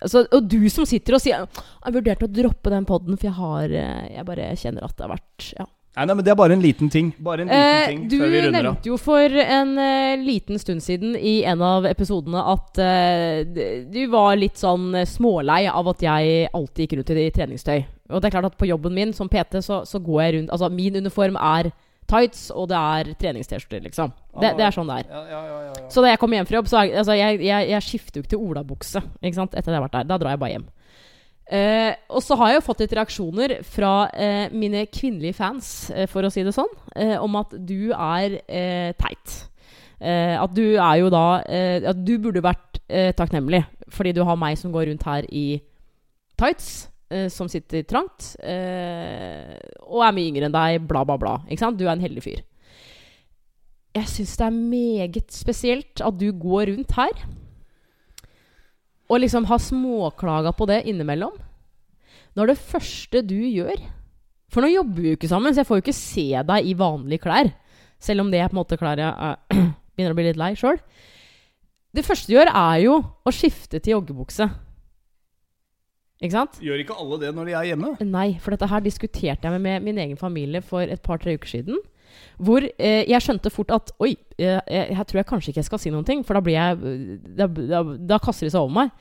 [0.00, 3.36] altså, Og du som sitter og sier Jeg vurderte å droppe den poden, for jeg
[3.38, 5.68] har eh, Jeg bare kjenner at det har vært ja.
[5.98, 7.08] Nei, nei, men det er bare en liten ting.
[7.18, 8.20] Bare en liten Eh, ting du
[8.54, 13.40] nevnte jo for en uh, liten stund siden i en av episodene at uh,
[13.90, 17.82] du var litt sånn smålei av at jeg alltid gikk rundt i treningstøy.
[18.06, 20.54] Og det er klart at på jobben min som PT, så, så går jeg rundt
[20.54, 21.72] Altså, min uniform er
[22.10, 24.12] tights, og det er treningst-T-skjorter, liksom.
[24.42, 25.08] Det, det er sånn det er.
[25.10, 25.88] Ja, ja, ja, ja, ja.
[25.94, 28.26] Så da jeg kommer hjem fra jobb, så er, altså, jeg, jeg, jeg skifter jo
[28.26, 29.56] ikke til olabukse ikke sant?
[29.56, 30.08] etter jeg har vært der.
[30.10, 30.68] Da drar jeg bare hjem.
[31.50, 36.06] Eh, og så har jeg jo fått litt reaksjoner fra eh, mine kvinnelige fans, eh,
[36.10, 39.34] for å si det sånn, eh, om at du er eh, teit.
[39.98, 42.78] Eh, at du er jo da At du burde vært
[43.18, 43.58] takknemlig
[43.92, 45.60] fordi du har meg som går rundt her i
[46.40, 46.88] tights,
[47.32, 49.58] som sitter trangt, eh,
[49.88, 51.34] og er mye yngre enn deg, bla, bla, bla.
[51.48, 51.78] Ikke sant?
[51.80, 52.40] Du er en heldig fyr.
[53.98, 57.24] Jeg syns det er meget spesielt at du går rundt her
[59.10, 61.34] og liksom har småklaga på det innimellom.
[62.38, 63.80] Når det første du gjør
[64.50, 66.72] For nå jobber vi jo ikke sammen, så jeg får jo ikke se deg i
[66.74, 67.52] vanlige klær.
[68.02, 69.60] Selv om det er på en måte klær jeg eh,
[69.94, 70.80] begynner å bli litt lei sjøl.
[71.94, 74.48] Det første du gjør, er jo å skifte til joggebukse.
[76.20, 76.58] Ikke sant?
[76.60, 77.94] Gjør ikke alle det når de er hjemme?
[78.04, 81.48] Nei, for dette her diskuterte jeg med, med min egen familie for et par-tre uker
[81.48, 81.80] siden.
[82.36, 85.68] Hvor eh, jeg skjønte fort at Oi, eh, jeg, jeg tror jeg kanskje ikke jeg
[85.70, 88.74] skal si noen ting, for da blir jeg Da, da, da kaster de seg over
[88.82, 88.92] meg.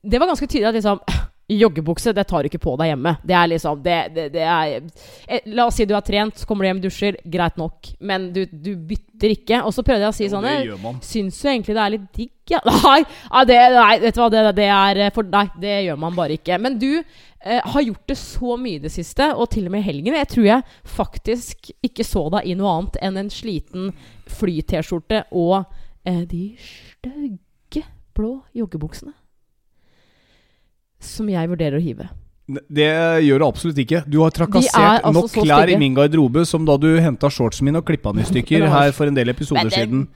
[0.00, 1.02] Det var ganske tydelig at liksom
[1.50, 3.16] Joggebukse det tar du ikke på deg hjemme.
[3.26, 6.46] Det er liksom det, det, det er eh, La oss si du har trent, så
[6.46, 7.18] kommer du hjem, dusjer.
[7.26, 7.90] Greit nok.
[7.98, 9.62] Men du, du bytter ikke.
[9.66, 11.00] Og så prøvde jeg å si Jo, sånn.
[11.04, 12.34] Syns du egentlig det er litt digg?
[12.50, 12.60] Ja.
[12.90, 13.02] Nei,
[13.46, 16.38] det, nei, vet du hva, det, det er eh, for Nei, det gjør man bare
[16.38, 16.58] ikke.
[16.62, 19.84] Men du eh, har gjort det så mye i det siste, og til og med
[19.84, 20.18] i helgen.
[20.18, 23.90] Jeg tror jeg faktisk ikke så deg i noe annet enn en sliten
[24.30, 25.62] fly-T-skjorte og
[26.06, 27.86] eh, de stygge
[28.16, 29.14] blå joggebuksene.
[31.00, 32.08] Som jeg vurderer å hive.
[32.50, 32.88] Det
[33.24, 34.02] gjør du absolutt ikke.
[34.10, 37.68] Du har trakassert er altså nok klær i min garderobe som da du henta shortsen
[37.68, 40.08] min og klippa den i stykker her for en del episoder siden.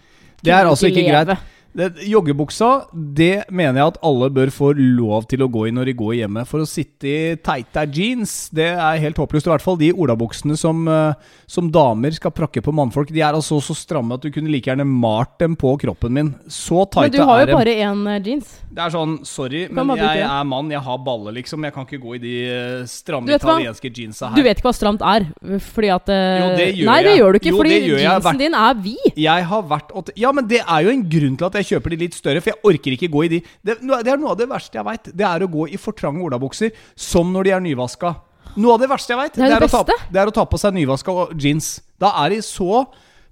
[0.44, 1.36] Det er altså ikke greit.
[1.74, 5.96] Joggebuksa, det mener jeg at alle bør få lov til å gå i når de
[5.98, 6.44] går hjemme.
[6.46, 9.48] For å sitte i teite jeans, det er helt håpløst.
[9.48, 11.14] I hvert fall de olabuksene som, eh,
[11.46, 13.10] som damer skal prakke på mannfolk.
[13.10, 16.34] De er altså så stramme at du kunne like gjerne malt dem på kroppen min.
[16.48, 18.60] Så Men du har er jo bare én jeans.
[18.74, 21.62] Det er sånn, sorry, men jeg er mann, jeg har baller, liksom.
[21.62, 24.36] Jeg kan ikke gå i de eh, stramme italienske jeansa her.
[24.36, 25.26] Du vet ikke hva stramt er?
[25.74, 28.00] Fordi at eh, Jo, det gjør Nei, det gjør du ikke, Jo, fordi jeg.
[28.02, 29.20] jeansen din er vid.
[29.24, 32.00] Jeg har vært Ja, men det er jo en grunn til at jeg kjøper de
[32.04, 34.48] litt større, for jeg orker ikke gå i de Det, det er noe av det
[34.50, 35.10] verste jeg veit.
[35.12, 38.14] Det er å gå i for trange olabukser som når de er nyvaska.
[38.54, 40.76] Noe av det verste jeg veit, Det det ta, det er å ta på seg
[40.76, 41.76] nyvaska jeans.
[41.98, 42.84] Da er de så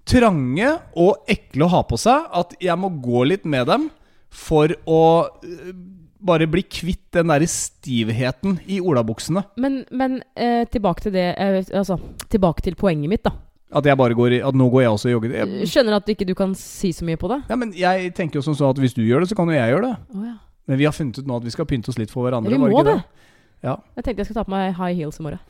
[0.09, 3.91] trange og ekle å ha på seg at jeg må gå litt med dem
[4.33, 5.03] for å
[5.45, 5.75] øh,
[6.23, 9.45] bare bli kvitt den derre stivheten i olabuksene.
[9.61, 11.99] Men, men eh, tilbake til det eh, Altså,
[12.33, 13.35] tilbake til poenget mitt, da.
[13.73, 15.31] At jeg bare går i At nå går jeg også og jogger.
[15.39, 17.39] Jeg, Skjønner at ikke du kan si så mye på det.
[17.49, 19.57] ja, men jeg tenker jo som så at hvis du gjør det, så kan jo
[19.57, 19.95] jeg gjøre det.
[20.17, 20.35] Oh, ja.
[20.69, 22.53] Men vi har funnet ut nå at vi skal pynte oss litt for hverandre.
[22.53, 22.93] Vi må det.
[22.99, 23.27] det.
[23.65, 23.77] Ja.
[23.97, 25.41] Jeg tenkte jeg skal ta på meg high heels i morgen.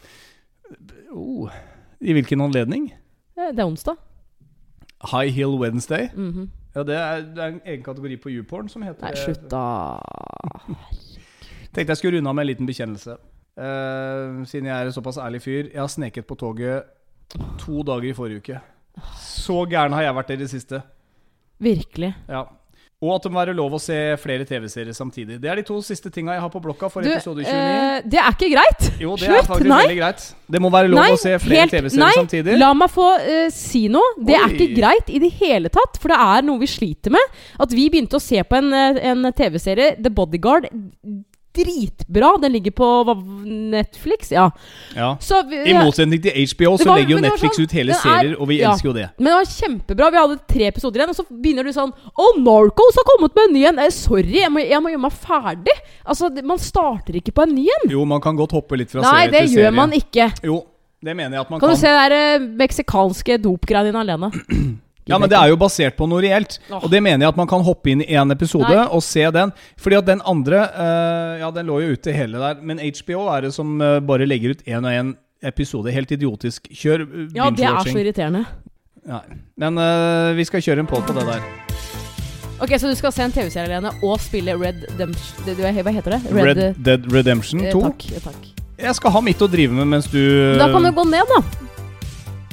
[1.13, 1.51] Oh.
[2.01, 2.93] I hvilken anledning?
[3.37, 3.97] Eh, Det er onsdag.
[5.11, 6.09] High Heel Wednesday.
[6.15, 6.51] Mhm.
[6.75, 9.99] Ja, det er, det er en egen kategori på YouPorn som heter Nei, slutt, da.
[11.75, 13.17] Tenkte jeg skulle runde av med en liten bekjennelse.
[13.59, 15.69] Uh, siden jeg er en såpass ærlig fyr.
[15.73, 16.87] Jeg har sneket på toget
[17.61, 18.61] to dager i forrige uke.
[19.19, 20.83] Så gæren har jeg vært i det siste.
[21.63, 22.13] Virkelig.
[22.29, 22.43] Ja.
[23.03, 25.41] Og at det må være lov å se flere TV-serier samtidig.
[25.43, 27.51] Det er de to siste tinga jeg har på blokka for Du, episode 29.
[27.51, 28.85] eh, det er ikke greit.
[29.03, 29.81] jo, det er faktisk nei.
[29.89, 30.27] veldig greit.
[30.55, 32.53] Det må være lov Nei, å se flere TV-serier samtidig.
[32.53, 32.61] nei.
[32.63, 34.15] La meg få uh, si noe.
[34.23, 35.99] Det er ikke greit i det hele tatt.
[35.99, 37.43] For det er noe vi sliter med.
[37.59, 40.71] At vi begynte å se på en, eh, en TV-serie, The Bodyguard.
[41.55, 42.31] Dritbra.
[42.43, 42.89] Den ligger på
[43.45, 44.31] Netflix.
[44.33, 44.51] Ja.
[44.97, 45.17] Ja.
[45.21, 47.93] Så vi, I motsetning til HBO så var- legger jo det Netflix sånn- ut hele
[47.93, 48.71] den er- serier, og vi ja.
[48.73, 49.09] elsker jo det.
[49.19, 50.11] Men det var kjempebra.
[50.11, 53.45] Vi hadde tre episoder igjen, og så begynner du sånn Å, Narcos har kommet med
[53.49, 53.79] en ny en!
[53.79, 55.77] Eh, sorry, jeg må, jeg må gjøre meg ferdig.
[56.07, 57.91] Altså, Man starter ikke på en ny en.
[57.91, 59.65] Jo, man kan godt hoppe litt fra Nei, serie det til serie.
[59.71, 60.33] gjør man ikke.
[60.45, 60.65] Jo,
[61.03, 61.77] det mener jeg at man Kan kan.
[61.77, 64.33] du se det der eh, meksikanske dopgreiene dine alene?
[65.11, 66.59] Ja, men det er jo basert på noe reelt.
[66.79, 68.87] Og det mener jeg at man kan hoppe inn i én episode Nei.
[68.87, 69.51] og se den.
[69.81, 72.63] Fordi at den andre uh, Ja, den lå jo ute hele der.
[72.63, 75.91] Men HBO er det som uh, bare legger ut én og én episode.
[75.91, 76.71] Helt idiotisk.
[76.71, 78.47] Kjør uh, Ja, det er så irriterende.
[79.03, 79.25] Nei.
[79.59, 79.83] Men
[80.39, 81.43] vi skal kjøre en poll på det der.
[82.63, 86.21] Ok, Så du skal se en TV-serie alene og spille Red Redemption Hva heter det?
[86.31, 87.81] Red, Red Dead Redemption eh, 2.
[87.89, 88.05] Takk.
[88.29, 88.45] takk.
[88.79, 90.23] Jeg skal ha mitt å drive med mens du
[90.61, 91.41] Da kan du gå ned, da.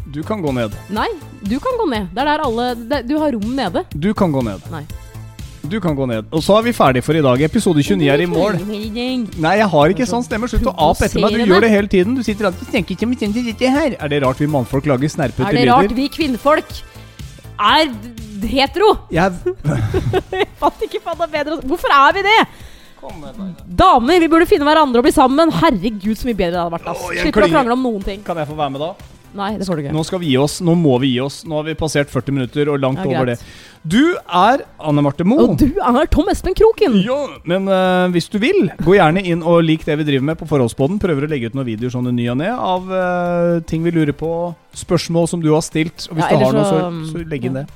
[0.09, 0.73] Du kan gå ned.
[0.89, 1.05] Nei,
[1.43, 2.09] du kan gå ned.
[2.13, 3.85] Det er der alle det, Du har rom nede.
[3.93, 4.65] Du kan gå ned.
[4.71, 4.83] Nei.
[5.69, 6.27] Du kan gå ned.
[6.33, 7.41] Og så er vi ferdig for i dag.
[7.45, 8.57] Episode 29 er i mål.
[8.63, 10.47] Nei, jeg har ikke sånn stemme.
[10.49, 11.35] Slutt å ape etter meg.
[11.35, 12.15] Du gjør det hele tiden.
[12.17, 13.97] Du sitter alltid og tenker ikke om dette her.
[13.99, 16.73] Er det rart vi mannfolk lager snerpete Er det rart vi kvinnfolk
[17.59, 17.91] er
[18.47, 18.93] hetero?
[19.11, 19.35] Jeg
[20.39, 22.39] Jeg fatter ikke faen bedre Hvorfor er vi det?
[23.79, 25.51] Damer, vi burde finne hverandre og bli sammen.
[25.59, 27.23] Herregud, så mye bedre det hadde vært.
[27.23, 28.23] Slutt å krangle om noen ting.
[28.27, 29.18] Kan jeg få være med da?
[29.37, 29.93] Nei, det får du ikke.
[29.93, 30.59] Nå skal vi gi oss.
[30.65, 31.41] Nå må vi gi oss.
[31.47, 33.35] Nå har vi passert 40 minutter og langt Ja, over det.
[33.83, 35.45] Du er Anne Marte Moe.
[35.45, 36.97] Og du er Tom Espen Kroken.
[37.05, 40.39] Ja, men uh, hvis du vil, gå gjerne inn og lik det vi driver med
[40.41, 40.99] på Forholdsboden.
[41.03, 43.93] Prøver å legge ut noen videoer sånn i ny og ne av uh, ting vi
[43.95, 44.31] lurer på,
[44.77, 46.09] spørsmål som du har stilt.
[46.09, 47.67] Og hvis Ja, du har noe, så, så- legg inn det.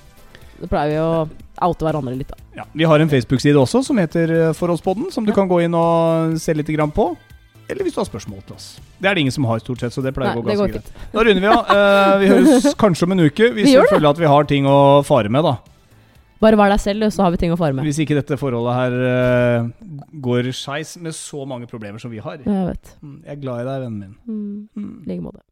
[0.64, 1.12] Da pleier vi å
[1.64, 2.39] oute hverandre litt, da.
[2.56, 4.28] Ja, vi har en Facebook-side også som heter
[4.58, 7.14] Forholdsboden, Forholdspodden, som du kan gå inn og se litt grann på.
[7.72, 8.66] Eller hvis du har spørsmål til oss.
[8.99, 10.72] Det er det ingen som har, stort sett, så det pleier Nei, å gå ganske
[10.74, 10.89] greit.
[11.14, 11.70] Da runder vi av.
[11.70, 14.76] Uh, vi høres kanskje om en uke, hvis Vi føler at vi har ting å
[15.07, 15.55] fare med, da.
[16.43, 17.88] Bare vær deg selv, så har vi ting å fare med.
[17.88, 19.70] Hvis ikke dette forholdet her uh,
[20.28, 22.41] går skeis med så mange problemer som vi har.
[22.43, 22.93] Jeg vet.
[22.99, 24.14] Mm, Jeg er glad i deg, vennen min.
[24.28, 24.93] Mm, Mm.
[25.05, 25.43] I like måte.